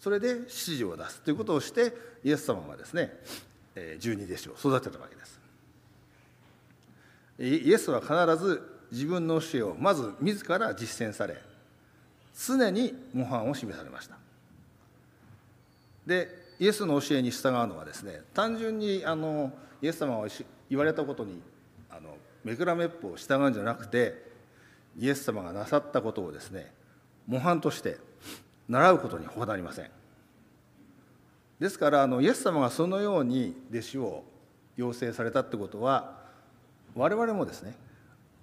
[0.00, 1.20] それで指示を出す。
[1.20, 1.94] ということをして
[2.24, 3.12] イエス様はですね
[4.00, 5.40] 十二弟子を育てたわけです。
[7.38, 11.36] イエスは必ず自分の教えをまず自ら実践され
[12.46, 14.16] 常に模範を示されました。
[16.06, 16.28] で
[16.58, 20.28] イエスの教えに従うのはですね単純にあのイエス様が
[20.68, 21.40] 言われたことに
[21.90, 24.26] あのめくらめっぽう従うんじゃなくて
[24.98, 26.72] イエス様がなさったことをですね
[27.26, 27.98] 模範として
[28.68, 29.90] 習うことに他なりません。
[31.60, 34.24] ですからあのイエス様がそのように弟子を
[34.76, 36.16] 要請されたってことは
[36.94, 37.74] 我々もですね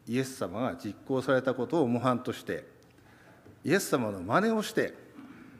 [0.08, 2.66] イエス様が実行されたことを模範として
[3.64, 4.94] イエス様の真似をして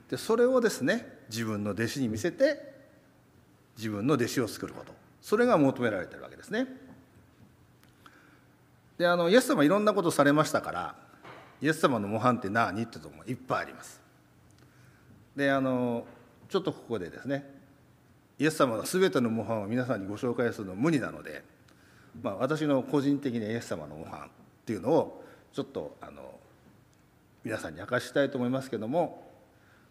[0.08, 2.74] でそれをですね自分の弟子に見せて
[3.76, 6.68] 自分の弟子を作ることそれが求められてるわけですね。
[8.96, 10.94] であのイエス様いろんなことされましたから
[11.60, 14.00] イエス様の模範って何ってとこもいっぱいあります。
[15.34, 16.06] であの
[16.48, 17.44] ちょっとここでですね
[18.38, 21.42] イエス様の全ての模範を皆さんにご紹介するのは無理なので
[22.22, 24.28] まあ、私の個人的なイエス様の模範っ
[24.64, 26.38] ていうのをちょっとあの
[27.44, 29.30] 皆さんに明かしたいと思いますけども、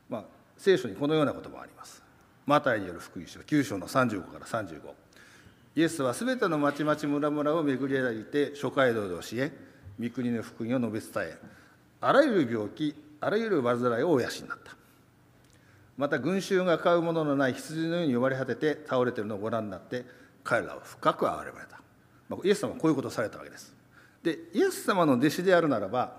[0.10, 0.24] まあ、
[0.58, 2.04] 聖書にこのようなこともあります。
[2.46, 4.82] マタイによる福音書9章の35から35
[5.76, 9.52] イエスはすべての町々村々を巡り歩いて諸街道で教え
[10.00, 11.38] 御国の福音を述べ伝え
[12.02, 14.76] あらゆる病気あらゆる患いをお養になった。
[15.98, 20.06] また群衆が飼うもののない羊のように呼ばれ果てて倒れているのをご覧になって
[20.44, 21.75] 彼らを深く憐れまれた。
[22.44, 23.74] イエス様はこういうことをされたわけです。
[24.24, 26.18] でイエス様の弟子であるならば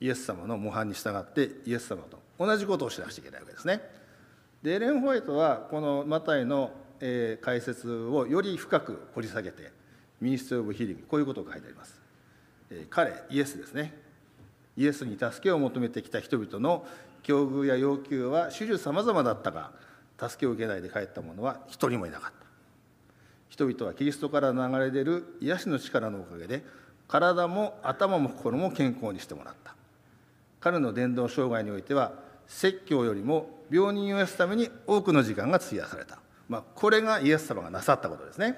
[0.00, 3.80] イエス様の模範に従ってイエス様と同じことをしなくちゃいけないわけですね。
[4.62, 6.70] でエレン・ホワイトはこのマタイの、
[7.40, 9.72] 解説をより深く掘り下げて
[10.20, 11.98] Ministry of Healing こういうことを書いてあります、
[12.90, 13.94] 彼イエスですね。
[14.76, 16.86] イエスに助けを求めてきた人々の
[17.22, 19.72] 境遇や要求は種々さまざまだったが
[20.18, 22.39] 助けを受けないで帰った者は一人もいなかった。
[23.50, 26.64] 人々はキリストから流れ出る癒しの力のおかげで
[27.06, 29.74] 体も頭も心も健康にしてもらった。
[30.60, 32.12] 彼の伝道生涯においては
[32.46, 38.56] 説教よりも病人を癒すために多くの時間が費やされた、まあ、これがイエス様がなさったことですね。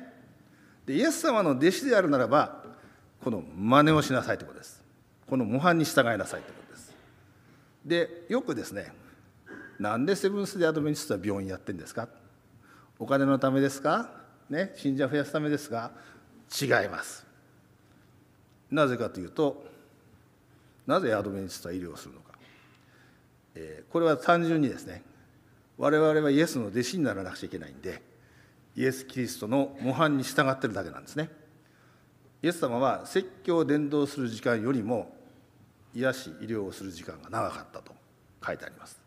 [0.87, 2.63] でイエス様の弟子であるならば
[3.23, 4.83] この真似をしなさいということです。
[5.27, 6.95] この模範に従いなさいということです。
[7.87, 8.93] でよくですね
[9.79, 12.09] なんでセブンス・デ・アドベンチストは病院やってんですか？
[12.99, 14.11] お金のためですか？
[14.51, 15.91] ね、信者を増やすためですが。
[16.61, 17.27] 違います。
[18.71, 19.65] なぜかというと
[20.87, 22.33] なぜアドベンチストは医療をするのか、
[23.55, 25.03] えー、これは単純にですね
[25.79, 28.03] 我々はイエスの弟子にならなくちゃいけないんで
[28.77, 31.29] イエス・キリストの模範に従ってるだけなんですね。
[32.43, 35.15] イエス様は説教を伝道する時間よりも
[35.95, 37.93] 癒し医療をする時間が長かったと
[38.45, 39.01] 書いてあります、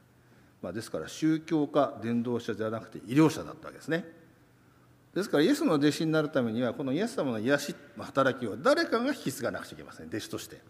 [0.61, 4.05] まあ、ですから宗教家伝道者じゃなくて医療者だったわけですね
[5.15, 10.07] ですからイエスの弟子になるためにはこのイエス様の癒し働きを誰かが引き継がなくちゃいけません。
[10.07, 10.61] 弟子として。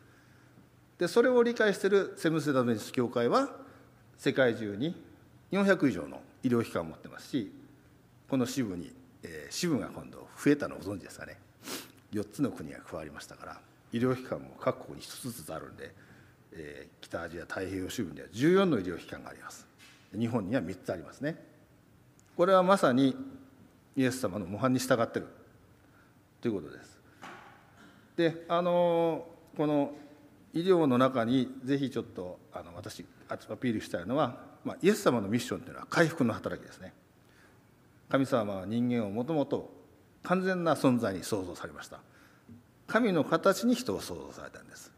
[1.00, 3.50] でそれを理解しているセムセダメンス教会は
[4.18, 4.96] 世界中に
[5.52, 7.52] 400以上の医療機関を持ってますし
[8.30, 8.94] この支部に、
[9.24, 11.38] えー、支部が今度増えたのをご存知ですかね。
[12.14, 13.60] 4つの国が加わりましたから
[13.92, 15.92] 医療機関も各国に1つずつあるんで、
[16.54, 19.66] えー、北アジア太平洋支部には14の医療機関があります。
[20.18, 21.36] 日本には3つありますね。
[22.38, 23.16] これはまさに
[23.96, 25.28] イエス様の模範に従ってる。
[26.42, 27.00] ということです。
[28.18, 29.26] であの
[29.58, 29.94] この
[30.54, 36.94] 医療の中にぜひちょっとあの私アピールしたいのは、まあ、イエス様のミッションというのは回復の働きですね。
[38.10, 39.74] 神様は人間をもともと
[40.24, 42.00] 完全な存在に創造されました。
[42.88, 44.92] 神の形に人を創造されたんです。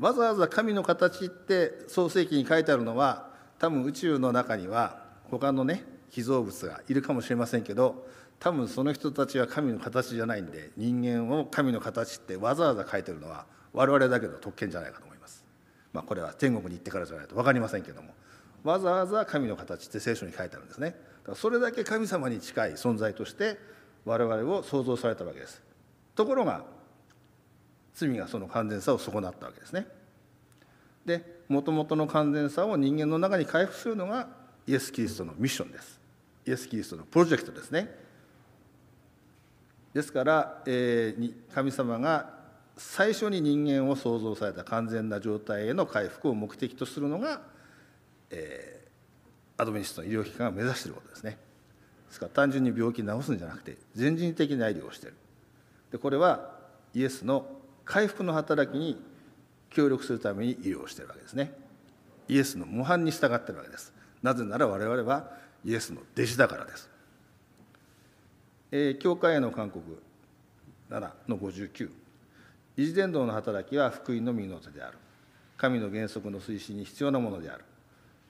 [0.00, 8.06] わざわざ神の形って創世記に書いてあるのは多分宇宙の中には他のね被造物がいるかもしれませんけど
[8.40, 15.44] 多分その人たちは神の形じゃないんで人間を神の形ってわざわざ書いてるのは我々だけの特権じゃないかと思います。
[15.92, 18.14] まあ、これは天国に行ってからじゃないと分かりませんけども
[18.64, 20.90] わざわざ神の形って聖書に書いてあるんですね。
[20.90, 20.98] だか
[21.32, 23.58] らそれだけ神様に近い存在として
[24.04, 25.62] 我々を創造されたわけです。
[26.14, 26.64] ところが
[27.94, 29.86] 罪がその完全さを損なったわけですね。
[31.04, 34.28] でもともとの完全さを人間の中に回復するのが
[34.66, 36.00] イエス・キリストのミッションです。
[36.46, 37.88] イエス・キリストのプロジェクトですね。
[39.92, 42.34] ですから、えー、神様が
[42.76, 47.42] 最初に人間を創造された完全な状態への回復を目的とするのが、
[48.30, 51.38] えー、アドベンチストの医療機関が目指していることですね
[52.08, 55.16] ですから単純に病気治すんじゃなくて全人的な医療をしている
[55.92, 56.50] でこれは
[56.92, 57.46] イエスの
[57.84, 59.00] 回復の働きに
[59.70, 61.52] 協力するために医療をしているわけですね
[62.28, 63.92] イエスの模範に従っているわけです
[64.24, 65.28] なぜなら我々は
[65.66, 66.88] イエスの弟子だからです。
[68.72, 70.02] えー、教会への勧告
[70.90, 71.90] 7の59
[72.78, 74.96] 維持伝道の働きは福音の身の手である。
[75.58, 77.64] 神の原則の推進に必要なものである。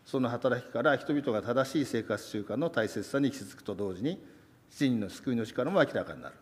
[0.05, 4.21] その働きから人々が正しい生活習慣の大切さに気づくと同時に
[4.71, 6.35] 七人の救いの力も明らかになる。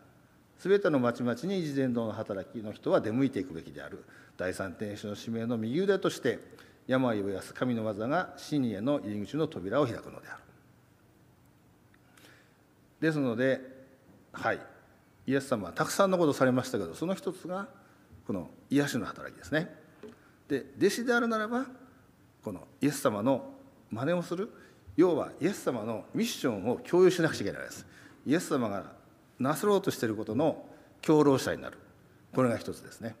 [0.57, 4.03] すべての町々に維持伝道の働きの人は出向いていくべきである。
[4.35, 6.39] 第三天使の使命の右腕として
[6.87, 10.43] 病を癒す神の技が死にへの入り口の扉を開くのである。
[12.99, 13.61] ですので
[14.31, 14.59] はい。
[15.25, 17.69] イエス様はたくさんのことをされましたけどその一つが
[18.27, 19.73] この癒しの働きですね。
[20.47, 21.65] で弟子であるならば
[22.43, 23.53] このイエス様の
[23.89, 24.49] 真似をする
[24.97, 27.85] 要はイエス様のミッションを共有しなくちゃいけないです。
[28.25, 28.91] イエス様が
[29.39, 30.65] なさろうとしていることの
[31.01, 31.77] 共労者になる。
[32.33, 33.15] これが一つですね。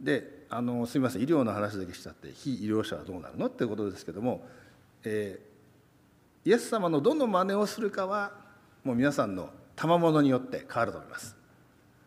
[0.00, 4.46] であのすみません医療の話だけしちゃって非医療者はどうなるのっていうことですけども、
[5.02, 8.32] えー、イエス様のどの真似をするかは
[8.84, 11.34] もう皆さんの賜物によって変わると思います、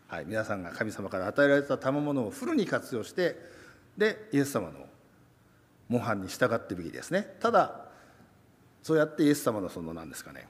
[0.08, 3.36] はい、皆さんが神様から与えられた賜物をフルに活用して
[3.98, 4.86] でイエス様の
[5.90, 7.36] 模範に従ってべきですね。
[7.40, 7.86] ただ
[8.84, 10.48] そうやってイエス様のその何ですかね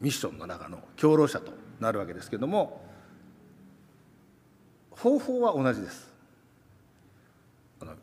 [0.00, 2.82] ミッションの中の共労者となるわけですけども
[4.90, 6.16] 方法は同じです。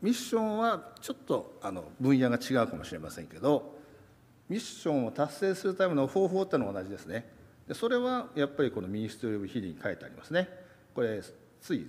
[0.06, 3.76] ミッションはちょっとあの分野が違うかもしれませんけど
[4.47, 7.28] ミッションを達成するための方法ってのは同じですね。
[7.68, 10.47] でそれはやっぱりこの Ministry of Healing に書いてありますね。
[10.93, 11.24] これ
[11.60, 11.88] つい、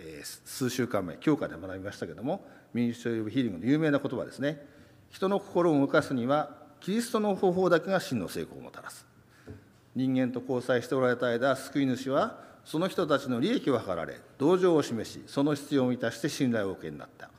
[0.00, 2.44] え、数週間前教科で学びましたけども
[2.74, 4.66] Ministry of Healing の有名な言葉ですね。
[5.10, 9.06] 人の心を動かすにはキリストの方法だけが真の成功をもたらす。
[9.94, 17.30] 人間と交際しておられた間救い主はその人たちの利益を図られ同情を示しその必要を満たして信頼を受けになった。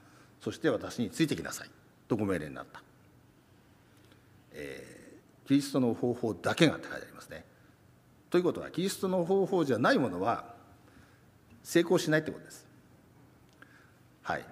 [0.48, 1.70] そして私についてきなさい。
[2.08, 2.82] とご命令になった。
[4.54, 7.44] えー、キリストの方法だけがって書いてありますね。
[8.30, 10.46] ということはキリストの方法じゃないものは
[11.64, 12.66] 成功しないってことです。
[14.22, 14.46] はい、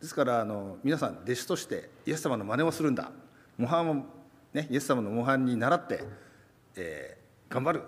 [0.00, 3.10] ですからあの皆さん弟子としてイエス様の真似をするんだ。
[3.58, 4.04] 模範を、
[4.52, 6.04] ね、イエス様の模範に倣って、
[6.76, 7.82] えー、頑張る。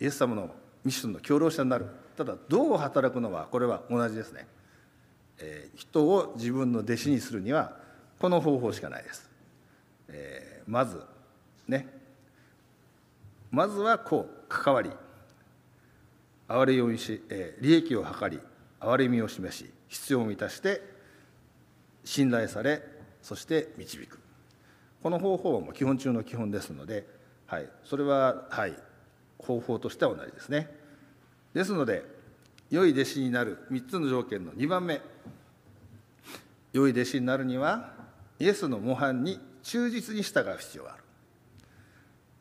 [0.00, 0.50] イエス様の
[0.84, 1.86] ミッションの共労者になる。
[2.16, 4.48] ただどう働くのはこれは同じですね、
[5.40, 7.76] えー、人を自分の弟子にするには
[8.18, 9.30] この方法しかないです、
[10.08, 11.02] えーまず
[11.66, 11.88] ね。
[13.50, 14.90] まずはこう関わり。
[16.46, 18.40] 憐れみをし、えー、利益を図り
[18.80, 20.80] 憐れみを示し必要を満たして
[22.04, 22.80] 信頼され
[23.20, 24.18] そして導く。
[25.02, 27.06] この方法はもう基本中の基本ですので、
[27.46, 28.74] はい、それは、はい、
[29.38, 30.68] 方法としては同じですね。
[31.54, 32.04] ですので
[32.70, 35.00] 良い弟子になる3つの条件の2番目。
[36.72, 37.92] 良い弟子になるには
[38.38, 41.02] イエスの模範に忠実に従う必要がある。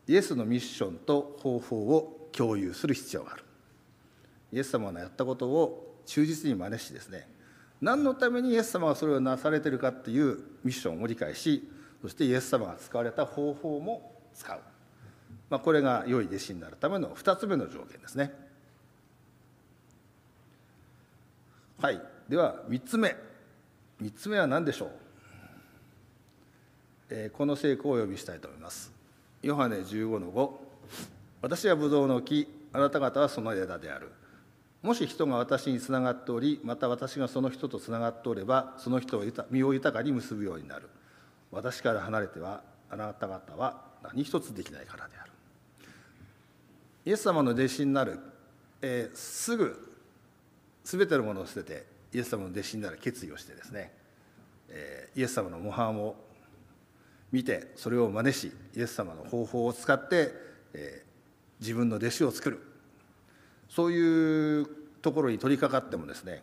[0.07, 3.43] イエスのミッションと方法を共有する必要がある。
[4.51, 7.27] イエス様のやったことを忠実に真似しですね
[7.81, 11.69] 何のためにイエス様がそれをなされているかっていうミッションを理解し
[12.01, 14.59] そしてイエス様が使われた方法も使う、
[15.49, 18.33] まあ、これが良い弟子になるための2つ目の条件ですね。
[21.79, 22.01] はい。
[22.27, 23.15] では3つ目。
[24.01, 24.89] 3つ目は何でしょう、
[27.09, 28.91] えー、この聖句をお呼びしたいと思います。
[29.41, 30.49] ヨハネ15の5
[31.41, 34.11] 私はブドウの木あなた方はその枝である。
[34.83, 40.89] もし人が私につながっておりまた私がその人とつながっておればその人を身を豊かに結ぶようになる。
[41.51, 45.31] 私から離れてはあなた方は何一つできないからである。
[47.05, 48.19] イエス様の弟子になる、
[48.81, 49.97] えー、すぐ
[50.83, 53.91] 全てのものを捨ててイエス様の弟子になる決意をしてですね、
[54.69, 56.15] えー、イエス様の模範を
[57.31, 60.33] 見てそれを真似しイエス様の方法を使って、
[60.73, 61.05] え、
[61.59, 62.59] 自分の弟子を作る。
[63.69, 64.65] そういう
[65.03, 66.41] ところに取り掛かってもですね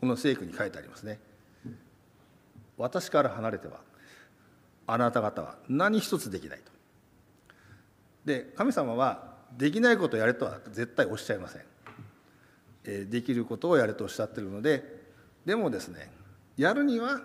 [0.00, 1.20] この聖句に書いてありますね。
[2.76, 3.80] 私から離れては
[4.86, 6.70] あなた方は何一つできないと。
[8.26, 11.62] で神様はできないことをやれとは絶対おっしゃいません、
[13.04, 15.04] できることをやれとおっしゃってるので
[15.44, 16.10] でもですね
[16.56, 17.20] やるには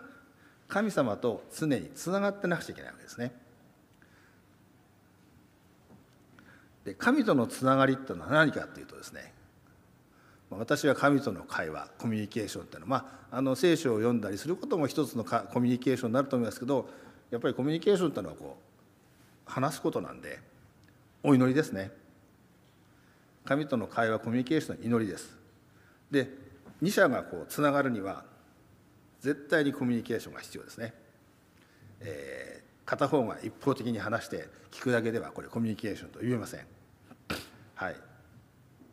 [0.67, 3.33] 神様と常につながってなくちゃいけないわけですね。
[6.85, 9.33] で神とのつながりっていうのは何かっていうとですね
[10.49, 16.89] 私は神との会話コミュニケーションっていうのは、まあ、あの聖書を読んだりすることも一つのコミュニケーションになると思いますけど
[17.29, 18.57] やっぱりコミュニケーションっていうのはこ
[19.47, 20.39] う話すことなんで
[21.23, 21.91] お祈りですね。
[23.45, 25.40] 神との会話コミュニケーションの祈りです。
[26.11, 26.29] で
[26.81, 28.25] 二者がこうつながるには
[29.21, 30.93] 絶対にコミュニケーションが必要ですね、
[32.01, 36.65] えー、片方が一方的に話して聞くだけではこれコミュニケーションと言えません。
[37.75, 37.95] はい。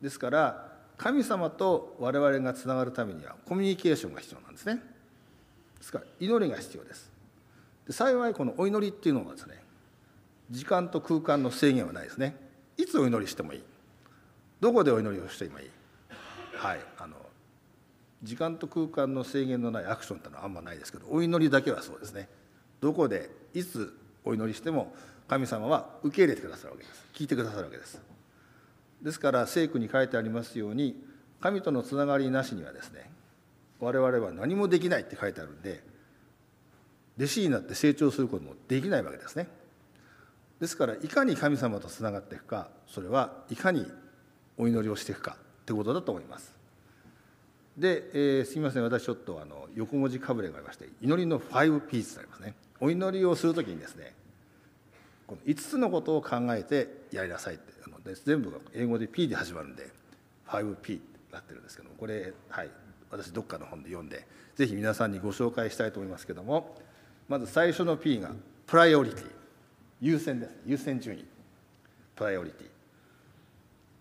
[0.02, 4.82] ですから神様と我々がつながるためにはコミュニケーションが必要なんですね。
[5.78, 7.10] ですから祈りが必要です。
[7.86, 9.62] で幸いこのお祈りっていうのはですね
[10.50, 12.36] 時間と空間の制限はないですね。
[12.76, 13.62] いつお祈りしてもいい。
[14.60, 15.70] どこでお祈りをしてもいい。
[16.58, 16.80] はい。
[16.98, 17.16] あの
[18.22, 22.28] 時間と空間の制限のないアクションってのはあんまないですけどお祈りだけはそうですね。
[22.80, 24.92] どこでいつお祈りしても
[25.28, 27.04] 神様は受け入れてくださるわけです。
[27.14, 28.00] 聞いてくださるわけです。
[29.02, 31.00] ですから聖句に書いてありますように
[31.40, 33.08] 神とのつながりなしにはですね
[33.78, 35.84] 我々は何もできないって書いてあるんで
[37.16, 39.48] 弟子になって成長することもできないわけですね。
[40.60, 43.86] ですからいかに神様とつながっていくかそれはいかに
[44.56, 45.36] お祈りをしていくか。
[45.68, 46.54] ってことだと思います。
[47.76, 48.82] で、えー、すみません。
[48.82, 52.54] 私ちょっとあの横文字かぶれがありまして祈りの5ピースありますね。
[52.80, 54.14] お祈りをするときにですね
[55.26, 59.90] この5つのことを考えてやりなさいってあので全部が英語で P で始まるんで
[60.48, 61.00] 5P って
[61.32, 62.70] なってるんですけどもこれはい。
[63.10, 66.76] 私どっかの本で読んでぜひ皆さんにご紹介したいと思いますけども
[67.28, 68.32] まず最初の P が
[68.66, 69.30] プライオリティ。
[70.00, 70.52] 優先です。
[70.66, 71.24] 優先順位。
[72.14, 72.67] プライオリティ、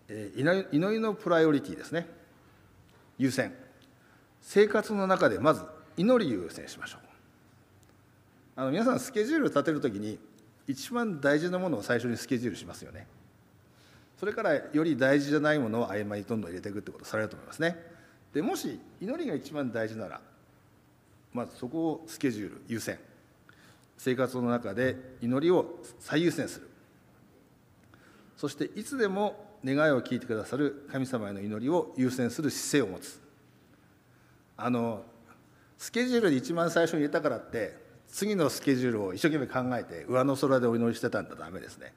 [0.08, 2.06] えー、祈りのプライオリティですね。
[3.18, 3.52] 優先。
[4.40, 5.62] 生活の中でまず
[5.96, 7.00] 祈り優先しましょう。
[8.56, 10.18] あの皆さんスケジュール立てるときに
[10.66, 13.06] 一番大事なものを最初にスケジュールしますよね。
[14.18, 17.76] それからより大事じゃないものを曖昧にどんどん入れていくってことをされると思いますね。
[18.32, 20.20] でもし祈りが一番大事なら
[21.32, 22.98] まずそこをスケジュール優先。
[23.96, 26.68] 生活の中で祈りを最優先する。
[28.36, 33.20] そしていつでも願いを聞いてくださる神様への祈りを優先する姿勢を持つ。
[34.56, 35.04] あの
[35.78, 37.76] スケジュールで一番最初に入れたからって
[38.08, 41.92] 次のスケジュールを一生懸命考えて上の空でお祈りしてたんだダメですね、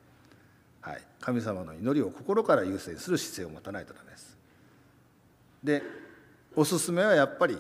[0.81, 4.37] はい、神様の祈りを心から優先する姿勢を持たないとダメです。
[5.63, 5.83] で
[6.55, 7.57] おすすめはやっぱり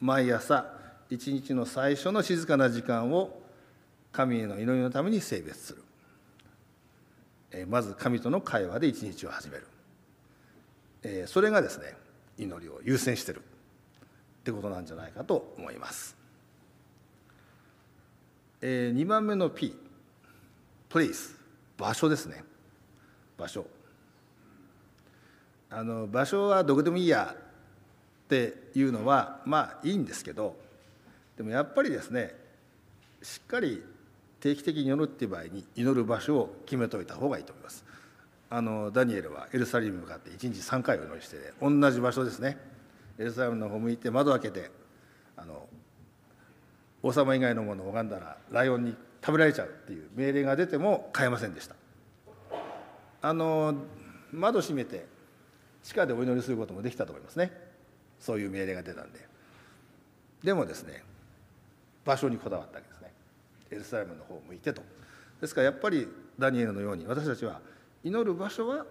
[0.00, 0.66] 毎朝
[1.10, 3.40] 一日の最初の静かな時間を
[4.10, 5.84] 神への祈りのために性別する、
[7.64, 9.66] まず神との会話で一日を始める、
[11.02, 11.94] えそれがですね
[12.38, 13.40] 祈りを優先してる。
[13.40, 13.42] っ
[14.44, 16.14] てことなんじゃないかと思います、
[18.60, 19.74] え2番目の P
[20.90, 21.34] place
[21.78, 22.44] 場所ですね。
[23.38, 23.66] 場所。
[25.70, 27.36] あの場所はどこでもいいや。
[28.26, 30.56] っていうのはまあいいんですけど
[31.36, 32.34] でもやっぱりですね
[33.22, 33.82] しっかり
[34.46, 37.84] 定期的に祈るっていう場合に祈る場所を決めておいた方がいいと思います。
[38.48, 42.56] あのダニエルはエルサレムに向かって1日3回お祈りして、同じ場所ですね。
[43.18, 44.70] エルサレムの方向いて窓開けて
[45.36, 45.66] あの
[47.02, 51.74] 王様以外のものを拝んだらライオンに食べられちゃうっていう命令が出ても変えませんでした。
[53.22, 53.74] あの
[54.30, 55.06] 窓閉めて
[55.82, 57.50] 地下でお祈りすることもできたと思いますね。
[58.20, 59.26] そういう命令が出たんで。
[60.44, 61.02] でもですね
[62.04, 63.15] 場所にこだわったわけですね。
[63.70, 64.82] エルサレムの方を向いてと。
[65.40, 66.08] ですからやっぱり
[66.38, 67.60] ダニエルのように私たちは
[68.04, 68.86] 祈る場所は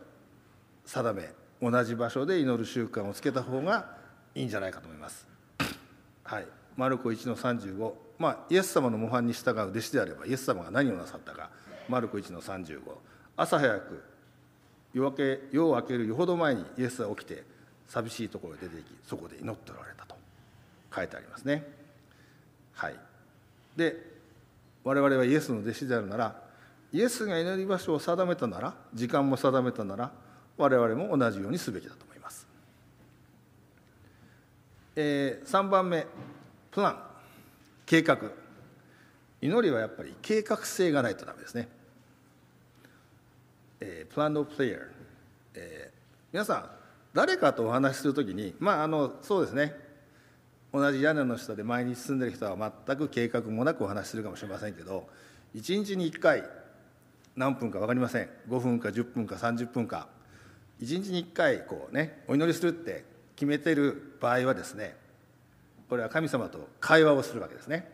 [0.86, 1.30] 定め
[1.62, 3.96] 同じ場所で祈る習慣をつけた方が
[4.36, 5.28] いいんじゃないかと思います。
[6.24, 6.48] はい。
[6.76, 11.50] マルコ1の35まあイエス様の模範に従う弟子であればイエス様が何をなさったか。
[11.88, 12.82] マルコ1の35
[13.38, 14.04] 朝早く
[14.94, 17.44] 夜明け夜を明けるよほど前にイエスは起きて
[17.88, 20.16] 寂しいところへ出て行きそこで祈っておられたと
[20.94, 21.64] 書いてありますね。
[22.74, 22.96] はい。
[23.76, 24.15] で
[24.86, 26.42] 我々はイエスの弟子であるなら
[26.94, 30.12] イエスが祈り場所を定めたなら時間も定めたなら
[30.56, 32.48] 我々も同じようにすべきだと思います、
[34.96, 36.08] えー、3番目
[36.76, 37.00] プラン。
[37.86, 38.18] 計画。
[39.42, 41.70] 祈りはやっぱり計画性がないとダメですね。
[43.80, 44.82] えー、プランドプレイヤー、
[45.54, 46.00] えー、
[46.34, 46.70] 皆さん
[47.14, 49.85] 誰かとお話しするときにまああのそうですね。
[50.76, 55.08] 同じ屋根の下で毎日住んでる人は全く計画もなくお話しするかもしれませんけど
[55.56, 56.44] 1日に1回
[57.38, 58.30] 何分か分かりません。
[58.50, 60.08] 5分か10分か30分か。
[60.82, 63.06] 1日に1回こうねお祈りするって
[63.36, 64.96] 決めてる場合はですね
[65.90, 67.90] これは神様と会話をするわけですね。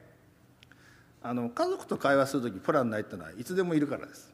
[1.23, 4.31] あの家族と会話する時プランないっていうのはいつでもいるからです。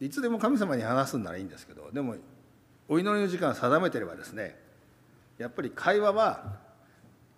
[0.00, 2.16] いつでも神様に話すんならいいんですけどでも
[2.88, 4.56] お祈りの時間を定めてればですね
[5.38, 6.58] やっぱり会話は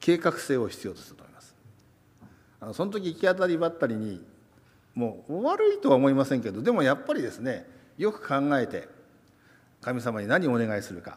[0.04, 1.54] 計画性を必要とすると思います。
[2.60, 4.20] あのその時行き当たりばったりに
[4.94, 8.86] もう悪いとは思いませんけどでもやっぱりですねよく考えて
[9.80, 11.16] 神様に何をお願いするか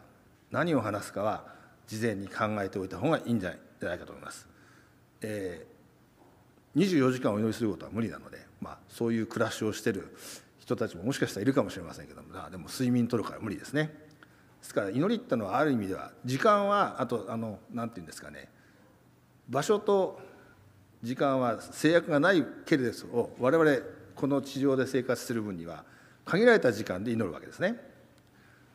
[0.50, 1.44] 何を話すかは
[1.86, 4.48] 事前に考えておいた方がいいんじゃないかと思います、
[5.20, 10.16] えー、24時間お祈りすることは無理なので、まあ、そういう暮らしをしてる
[10.60, 13.84] 人たちももしかしたらいるかもしれませんけどもでも睡眠取るから無理ですね。
[14.60, 18.48] ですから祈りってのはある意味では時間はあとあの何て言うんですかね
[19.48, 20.20] 場所と
[21.02, 23.70] 時間は制約がないけれどを我々
[24.14, 25.84] この地上で生活する分には
[26.24, 27.76] 限られた時間で祈るわけですね。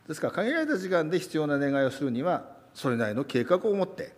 [0.08, 2.44] ですから限られた時間で必要な願いをするには
[2.74, 4.14] それなりの計画を持って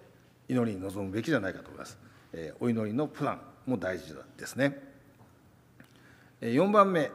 [0.48, 1.98] 祈りに臨むべきじゃないかと思います、
[2.32, 4.82] え、お祈りのプランも大事ですね。
[6.40, 7.10] 4番目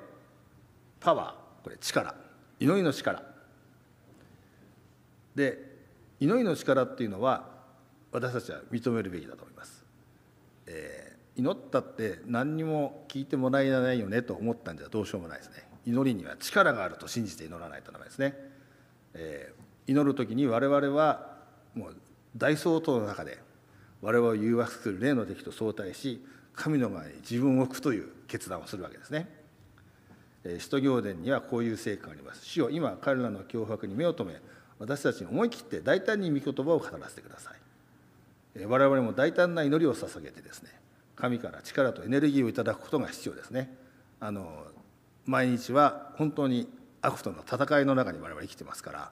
[0.99, 1.63] パワー。
[1.63, 2.15] これ力。
[2.59, 3.23] 祈りの力。
[5.35, 5.71] で
[6.19, 7.50] 祈りの力っていうのは
[8.11, 9.83] 私たちは認めるべきだと思います、
[10.67, 15.67] えー、祈ったって何にも聞いてもらえないよねと思ったんじゃどうしようもないですね。
[15.85, 18.35] 祈りには力があると信じて祈らないとダメですね、
[19.15, 21.37] えー、祈る時に我々は
[21.73, 21.95] もう
[22.37, 23.39] 大相当の中で
[24.01, 29.27] 我々を誘惑する霊の敵と相対し神の前に自分を置くという決断をするわけですね。
[30.59, 32.45] 使徒行伝にはこういう成果があります。
[32.45, 34.39] 主よ今彼らの脅迫に目を留め
[34.79, 37.60] 私たちに思い切って大胆に御言葉を語らせてください。
[38.65, 40.69] 我々も大胆な祈りを捧げてですね
[41.15, 43.73] 神から力とエネルギーをいただくことが必要ですね
[44.19, 44.65] あの
[45.25, 46.67] 毎日は本当に
[47.01, 49.11] 悪との戦いの中に我々生きてますから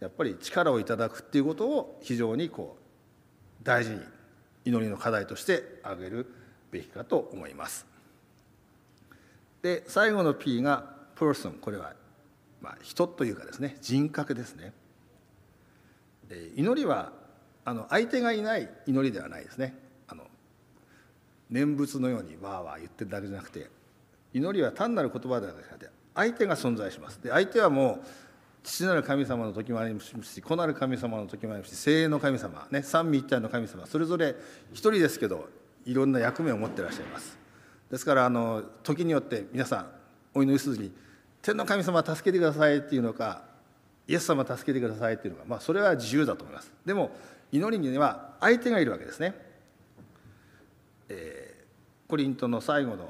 [0.00, 4.00] やっぱり力をいただくっていうことを非常にこう大事に
[4.64, 6.32] 祈りの課題として挙げる
[6.70, 7.86] べきかと思います。
[9.62, 11.94] で最後の P が person これは、
[12.60, 14.72] まあ、人というかですね人格ですね
[16.54, 17.12] 祈りは
[17.68, 19.74] あの相手がいない祈りではないですね。
[20.08, 20.24] あの
[21.50, 23.68] 念仏のようにわーわー言ってるだけじゃなくて
[24.32, 27.22] 祈りは単なる言葉ではなくて相手が存在します。
[27.22, 28.06] で相手はもう
[28.62, 34.34] 父なる神様の時もありますし子なる神様の時もありますし精霊の神様ね三位一体の神様それぞれ
[34.72, 35.50] 一人ですけど
[35.84, 37.36] いろんな役目を持ってらっしゃいます。
[37.90, 39.86] ですからあの時によって皆さん
[40.32, 40.90] お祈りするに
[41.42, 43.42] 天の神様助けてくださいっていうのか
[44.06, 46.72] イエス様助けてくださいっていうのか、まあ、それは自由だと思います。
[46.86, 47.10] でも
[47.50, 49.34] 祈りには相手がいるわけですね、
[51.08, 53.08] えー、コリントの最後の、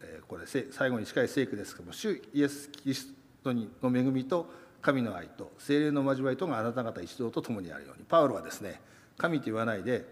[0.00, 1.74] えー、これ最後に近い聖句です。
[1.74, 3.12] けども主イエス・キリス
[3.42, 8.80] トの恵みと神の愛と精霊の交わりとがあなた方一同と共にあるようにパウロはですね
[9.18, 10.04] 神と言わないで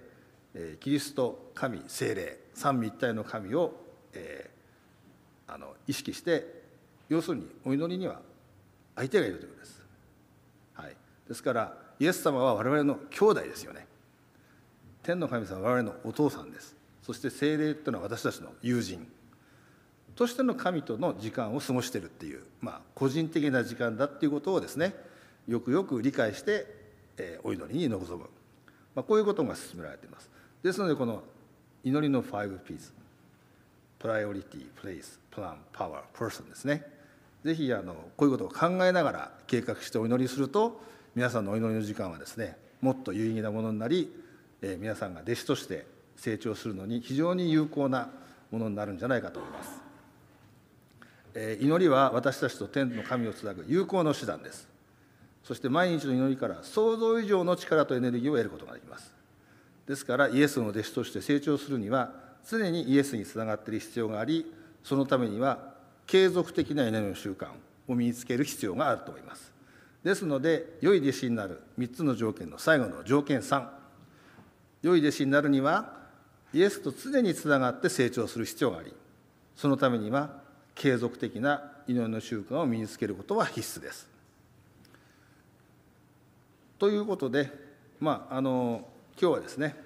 [0.81, 3.75] キリスト神精霊三位一体の神を、
[4.13, 6.63] えー、あの意識して
[7.09, 8.21] 要するにお祈りには
[8.97, 9.87] 相手がいるということです。
[10.75, 10.97] はい。
[11.29, 13.87] ですからイエス様は我々の兄弟ですよね。
[15.03, 16.75] 天の神様は我々のお父さんです。
[17.03, 19.07] そして精霊というのは私たちの友人。
[20.17, 24.95] としての神との時間を過ごしているっていう、まあ、個人的な時間だっていうことをですね
[25.49, 26.67] よくよく理解して、
[27.17, 28.29] えー、お祈りに臨む、
[28.95, 30.31] まあ、こういうことが進められています。
[30.63, 31.23] ですのでこの
[31.83, 32.93] 祈りの 5Ps
[33.99, 36.85] プライオリティプレイスプランパワーパーソンですね。
[37.45, 40.81] ぜひあのこういうことを考えながら計画してお祈りすると
[41.15, 44.13] 皆さんのお祈りの時間はですねもっと有意義なものになり、
[44.63, 45.87] えー、皆さんが弟子として
[46.17, 48.11] 成長するのに非常に有効な
[48.51, 49.71] ものになるんじゃないかと思います、
[51.35, 54.69] えー、祈りは私たちと天の神をつなぐ有効の手段です。
[55.45, 59.13] そして毎日の祈りから想像以上の力とエネルギーを得ることができます。
[59.87, 62.13] ですからイエスの弟子として成長するには
[62.49, 64.51] 常にイエスにつながっている必要があり
[64.83, 65.75] そのためには
[66.07, 67.49] 継続的な祈りの習慣
[67.87, 69.54] を身につける必要があると思います。
[70.05, 73.67] ですので良い弟子になる3つの条件の最後の条件3
[74.83, 75.95] 良い弟子になるには
[76.53, 78.93] イエスと常につながって成長する必要があり
[79.57, 80.43] そのためには
[80.75, 84.09] 継続的な祈りの習慣を身につけることは必須です。
[86.79, 87.51] ということで、
[88.01, 88.87] まあ、あの
[89.21, 89.77] 今日はですね、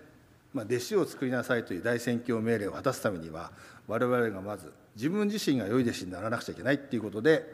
[0.54, 3.52] まあ、弟子を作りなさいという大宣教命令を果たすためには
[3.86, 7.44] 我々がまず自分自身が良い弟子にならなくちゃいけないっていうことで、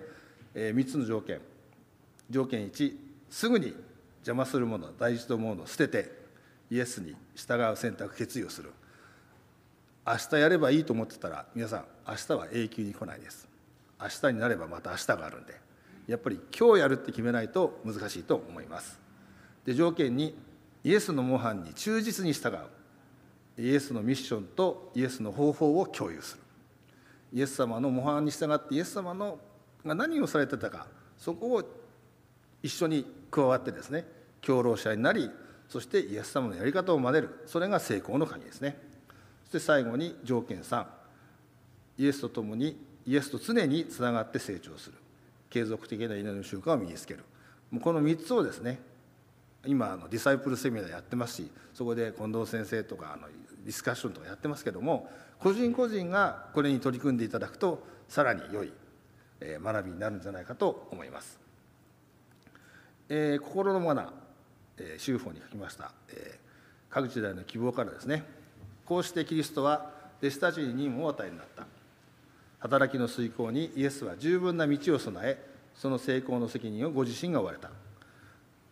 [0.55, 1.41] えー、3つの条件
[2.31, 2.97] 条件1
[3.31, 3.75] すぐに
[4.19, 6.11] 邪魔するもの大事と思うのを捨てて
[6.71, 8.73] イエスに従う選択決意をする。
[10.07, 13.49] 明日やればいいと思ってたら皆さん明日は永久に来ないです。
[14.01, 15.61] 明日になればまた明日があるんで。
[16.07, 18.99] やっぱり今日やるって決めないと難しいと思います。
[19.65, 20.37] で条件に
[20.83, 22.59] イエスの模範に忠実に従う。
[23.57, 26.43] イエスのミッションとイエスの方法を共有する。
[27.33, 29.39] イエス様の模範に従ってイエス様の
[29.85, 30.87] が何をされてたか
[31.19, 31.63] そこを
[32.65, 34.07] 一緒に加わってですね
[34.41, 35.31] 共労者になり
[35.69, 37.43] そしてイエス様のやり方を真似る。
[37.47, 38.77] それが成功の鍵ですね。
[39.45, 40.87] そして最後に条件3
[41.99, 44.97] イエスと共にイエスと常につながって成長する。
[45.51, 47.25] 継続的な祈りの習慣を身につける。
[47.83, 48.81] この3つをですね
[49.67, 53.27] 今あのディサイプルセミナーやってますしそこで近藤先生とかあの
[53.65, 55.11] ディスカッションとかやってますけども
[55.41, 58.73] 個人個人がこれに取り組んでいただくとさらに良い
[59.41, 61.44] 学びになるんじゃないかと思います。
[63.09, 64.11] えー、心のマナー、
[64.79, 68.25] えー、修法に書きました、えー、各時代の希望からですね。
[68.87, 69.91] こうしてキリストは
[70.21, 71.67] 弟子たちに任務を与えになった。
[72.61, 75.39] 働きの遂行にイエスは十分な道を備え
[75.75, 77.71] その成功の責任をご自身が負われた。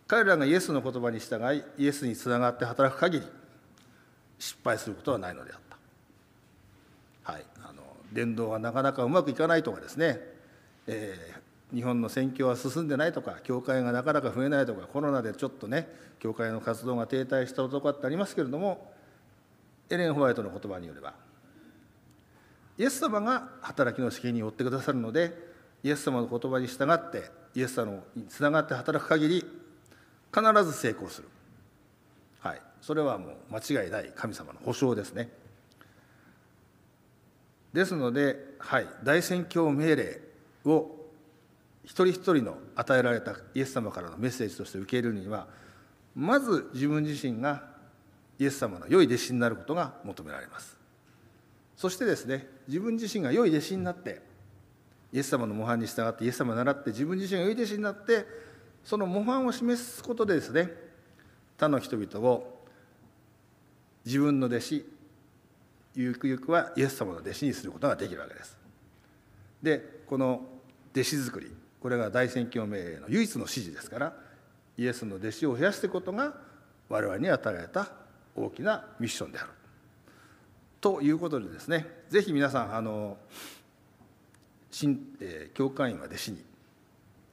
[0.07, 3.27] 彼らがイエスの言葉に従いイエスにつながって働く限り
[4.39, 5.59] 失敗することはないのであっ
[7.23, 7.31] た。
[7.33, 7.45] はい。
[7.63, 10.19] あの伝道はなかなかうまくいかないとかですね、
[10.87, 11.37] えー、
[11.73, 15.87] 日本の宣教は進んでないとか教会がなかなか増えないとかコロナでちょっとね
[16.19, 18.93] 教会の活動が停滞したとかってありますけれども
[19.89, 21.13] エレン・ホワイトの言葉によれば
[22.77, 25.33] イエス様が働きの責任を負ってくださるので
[25.83, 29.45] イエス様の言葉に従ってイエス様につながって働く限り
[30.33, 31.27] 必ず成功する、
[32.39, 35.29] はい、それはもう間違いない神様の保証ですね。
[37.73, 40.21] ですので、はい、大宣教命令
[40.65, 41.02] を
[41.85, 45.47] 一人一人の与えられたイエス様からのメッセージとして受け入れるには
[46.15, 47.63] まず自分自身が
[48.39, 50.77] イエス様の良い弟子になることが求められます。
[51.75, 54.21] そしてですね自分自身が良い弟子になって
[55.11, 58.25] イエス様の模範に従ってイエス様を習って自分自身が良い弟子になって
[58.83, 60.71] その模範を示すことでですね
[61.57, 62.65] 他の人々を
[64.05, 64.85] 自分の弟子
[65.95, 68.57] ゆくゆくはイエス様の弟子にすることができるわけです。
[69.61, 70.41] でこの
[70.91, 71.51] 弟子作り
[71.83, 74.13] これが大宣教命令の唯一の指示ですから
[74.77, 76.33] イエスの弟子を増やしていくことが
[76.87, 77.89] 我々に与えられた
[78.37, 79.49] 大きなミッションである
[80.79, 83.17] ということでですねぜひ皆さんあの
[84.71, 86.45] 新、えー、教会員は弟子に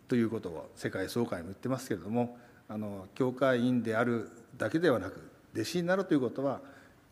[0.09, 2.37] ということを世界総会も言ってますけれども
[2.69, 6.61] あの教会員であるだけではなく弟子になるということは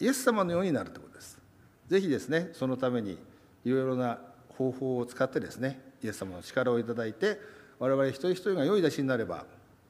[0.00, 1.38] イエス様のようになるということです。
[1.86, 3.16] ぜひですねそのために
[3.64, 4.18] いろいろな
[4.56, 7.38] 方法を使ってですねイエス様の力をいただいて
[7.78, 9.44] 我々一人一人が良い弟子になれば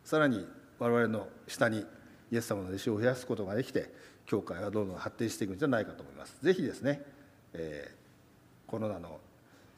[0.05, 0.47] さらに
[0.79, 1.85] 我々の下に
[2.31, 3.93] イエス様の弟子を増やすことができて
[4.27, 6.37] 教会はどんどん発展していくんじゃないかと思います。
[6.43, 7.03] ぜひですね、
[7.55, 9.21] えー、コロナの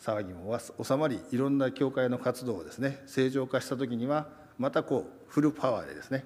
[0.00, 4.28] 騒ぎも収まりいろんな教会の活動をですね正常化した時には
[4.58, 6.24] またこうフルパワーでですね、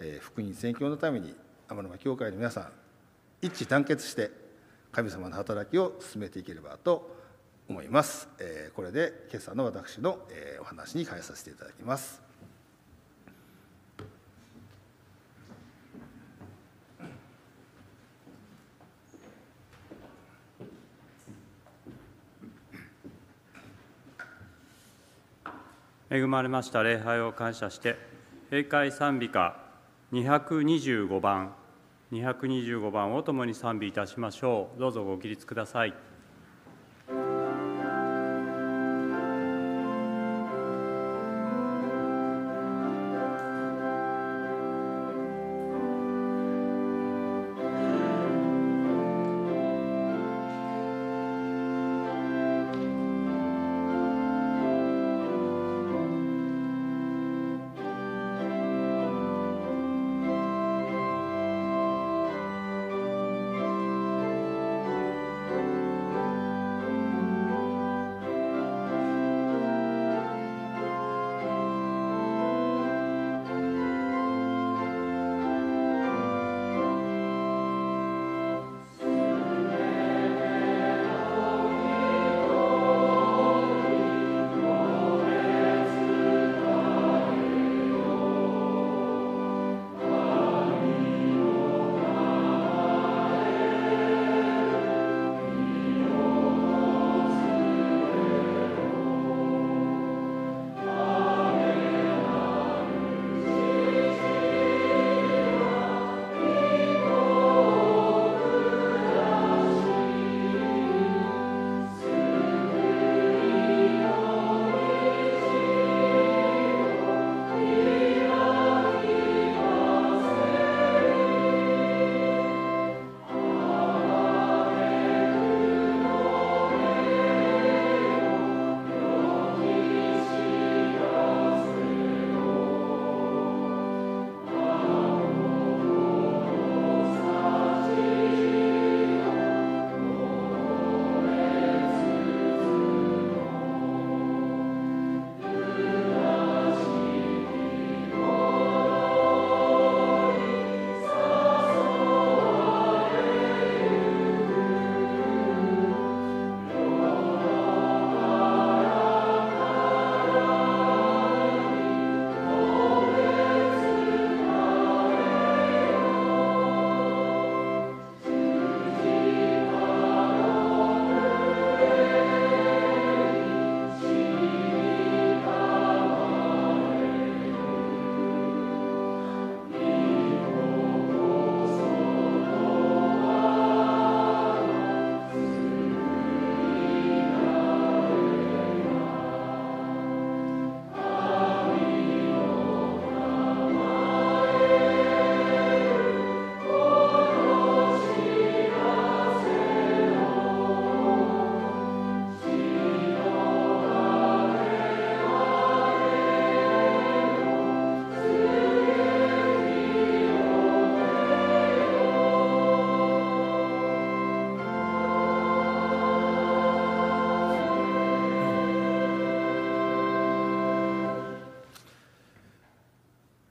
[0.00, 1.34] えー、福音宣教のために
[1.68, 2.72] 天沼教会の皆さん
[3.42, 4.30] 一致団結して
[4.92, 7.19] 神様の働きを進めていければと思います、
[7.70, 8.28] 思います。
[8.40, 12.20] えー、これで今朝の私の、えー、お話に変えさせていただきます。
[26.12, 27.96] 恵まれました礼拝を感謝して
[28.50, 29.56] 閉会賛美歌
[30.12, 31.54] 225番
[32.10, 35.94] 225番を共に賛美いたしましょうどうぞご起立ください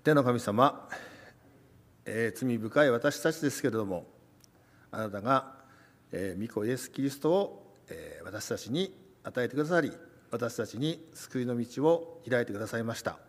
[0.09, 0.89] 天の神様、
[2.03, 4.07] えー、罪深い私たちですけれども
[4.89, 5.53] あなたが、
[6.11, 8.91] えー、御子イエス・キリストを、えー、私たちに
[9.23, 9.91] 与えてくださり
[10.31, 13.19] 私たちに救いの道を開いてくださいました、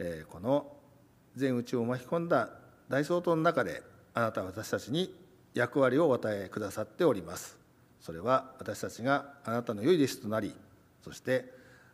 [0.00, 0.66] えー、この
[1.36, 2.50] 全宇宙を巻き込んだ
[2.88, 5.14] 大相当の中であなたは私たちに
[5.54, 7.56] 役割をお与えくださっております。
[8.00, 10.56] それは私たちがあなたの良い弟子となり
[11.04, 11.44] そして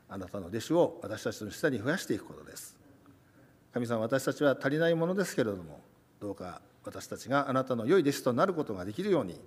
[0.08, 2.82] あなたの弟子を私たちの下に増やしていくことです。
[3.74, 5.80] 神様私たちは足りないものですけれども
[6.20, 9.40] どうか私たちがあなたの良い弟子となることができるように、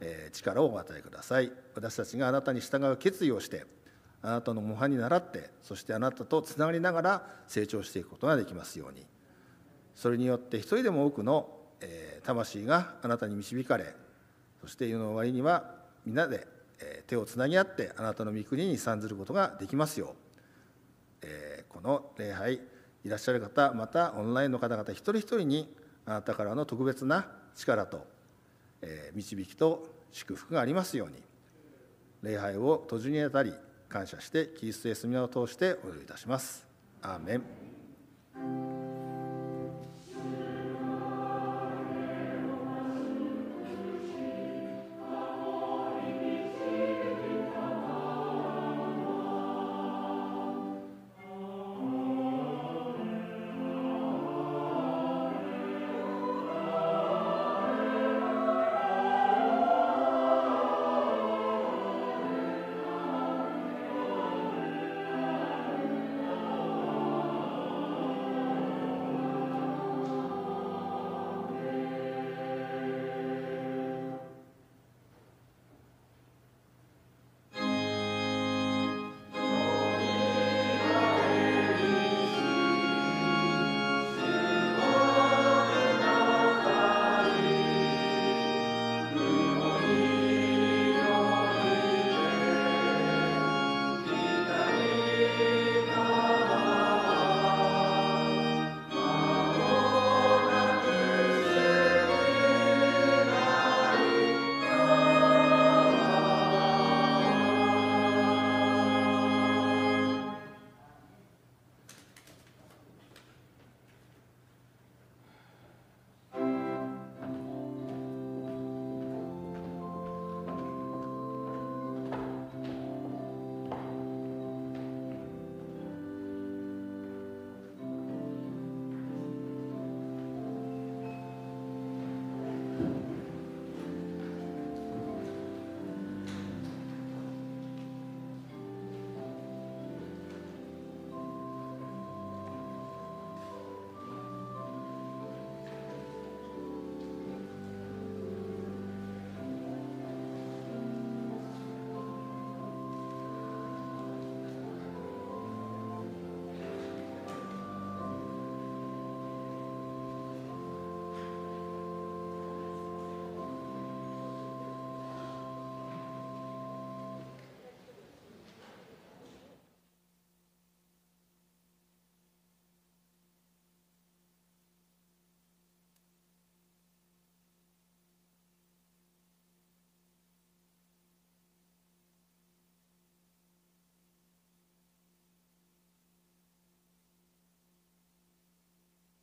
[0.00, 1.52] えー、力をお与えください。
[1.74, 3.66] 私たちがあなたに従う決意をして
[4.22, 9.04] あなたの模範に倣ってそしてあなたとつながりながら成長していくことができますように。
[9.94, 11.46] それによって一人でも多くの、
[11.80, 13.94] えー、魂があなたに導かれ
[14.62, 15.74] そして世の終わりには
[16.06, 16.48] 皆で、
[16.80, 20.14] えー、手をつなぎ合ってあなたの御国に参ずることができますよう、
[21.22, 22.73] えー、この礼拝
[23.04, 25.74] いらっしゃる方またオンラインの方々一人一人に
[26.06, 28.06] あなたからの特別な力と、
[28.82, 31.22] えー、導きと祝福がありますように
[32.22, 33.52] 礼拝を閉じにあたり
[33.88, 36.66] 感謝してキリストイエスを通してお祈りいたします。
[37.02, 38.73] アーメン